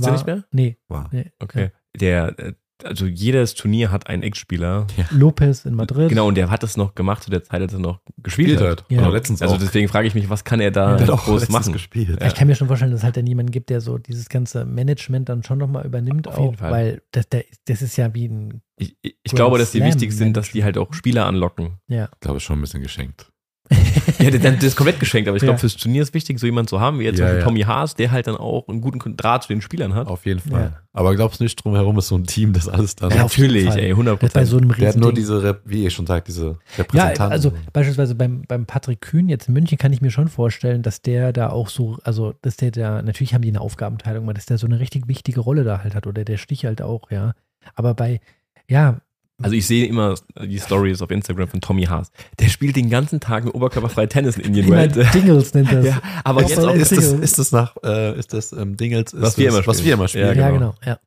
[0.00, 0.44] Ist er nicht mehr?
[0.52, 1.08] Nee, war.
[1.12, 1.30] nee.
[1.38, 1.70] Okay.
[1.96, 4.86] Der, äh, also jedes Turnier hat einen Ex-Spieler.
[5.10, 6.08] Lopez in Madrid.
[6.08, 8.60] Genau, und der hat es noch gemacht zu der Zeit, als er noch gespielt, Gespielt
[8.60, 8.80] hat.
[8.82, 8.84] hat.
[8.90, 9.02] Ja.
[9.02, 9.58] Oder letztens Also auch.
[9.58, 11.12] deswegen frage ich mich, was kann er da Ja.
[11.12, 11.74] auch groß machen?
[11.74, 12.18] gespielt.
[12.20, 12.26] Ja.
[12.26, 14.64] Ich kann mir schon vorstellen, dass es halt dann jemanden gibt, der so dieses ganze
[14.64, 16.70] Management dann schon nochmal übernimmt, Auf jeden auch, Fall.
[16.72, 20.34] weil das, der, das ist ja wie ein, Ich, ich, glaube, dass die wichtig sind,
[20.36, 21.72] dass die halt auch Spieler anlocken.
[21.88, 22.08] ja.
[22.14, 23.30] Ich glaube, schon ein bisschen geschenkt.
[24.18, 25.58] Ja, das, das ist komplett geschenkt, aber ich glaube, Ja.
[25.58, 27.44] fürs Turnier ist wichtig, so jemanden zu haben, wie jetzt Ja, zum Beispiel ja.
[27.46, 30.08] Tommy Haas, der halt dann auch einen guten Draht zu den Spielern hat.
[30.08, 30.72] Auf jeden Fall.
[30.74, 30.80] Ja.
[30.92, 33.10] Aber glaubst du nicht, drumherum ist so ein Team, das alles dann.
[33.10, 36.06] Ja, Natürlich, ey, 100 Das bei so der hat nur diese, Rep- wie ihr schon
[36.06, 37.32] sagt, diese Ja, Repräsentanten.
[37.32, 41.00] also beispielsweise beim, beim Patrick Kühn jetzt in München kann ich mir schon vorstellen, dass
[41.00, 44.44] der da auch so, also dass der da, natürlich haben die eine Aufgabenteilung, aber dass
[44.46, 47.32] der so eine richtig wichtige Rolle da halt hat oder der Stich halt auch, ja.
[47.74, 48.20] Aber bei,
[48.68, 48.98] ja,
[49.42, 52.10] Also ich sehe immer die Stories auf Instagram von Tommy Haas.
[52.38, 55.10] Der spielt den ganzen Tag mit oberkörperfrei Tennis in Indian Wells.
[55.12, 55.86] Dingles nennt das.
[55.86, 59.22] Ja, aber jetzt auch, ist, das, ist das nach, äh, ist das ähm, Dingels, ist
[59.22, 60.26] Was wir immer was wir immer spielen.
[60.26, 60.74] Ja, Ja, genau.
[60.80, 60.98] genau, ja.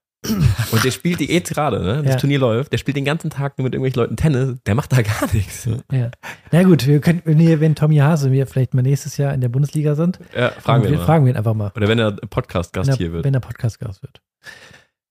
[0.71, 1.97] und der spielt die jetzt gerade, ne?
[2.01, 2.15] Das Ja.
[2.17, 5.01] Turnier läuft, der spielt den ganzen Tag nur mit irgendwelchen Leuten Tennis, der macht da
[5.01, 5.67] gar nichts.
[5.91, 6.11] ja.
[6.51, 9.34] Na gut, wir können, wenn, wir, wenn Tommy Hase und wir vielleicht mal nächstes Jahr
[9.34, 11.71] in der Bundesliga sind, Ja, fragen wir wir, fragen wir ihn einfach mal.
[11.75, 13.25] Oder wenn er Podcast-Gast er, hier wird.
[13.25, 14.21] Wenn er Podcast-Gast wird.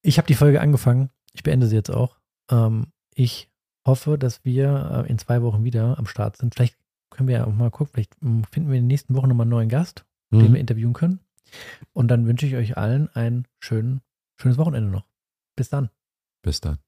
[0.01, 1.11] Ich habe die Folge angefangen.
[1.35, 2.17] Ich beende sie jetzt auch.
[2.51, 3.49] Ähm, ich
[3.87, 6.55] hoffe, dass wir äh, in zwei Wochen wieder am Start sind.
[6.55, 6.77] Vielleicht
[7.11, 9.45] können wir ja auch mal gucken, vielleicht ähm, finden wir in den nächsten Wochen nochmal
[9.45, 10.55] einen neuen Gast, den wir Mhm.
[10.57, 11.21] interviewen können.
[11.93, 14.01] Und dann wünsche ich euch allen ein schön,
[14.41, 15.05] schönes Wochenende noch.
[15.57, 15.91] Bis dann.
[16.43, 16.79] Bis dann.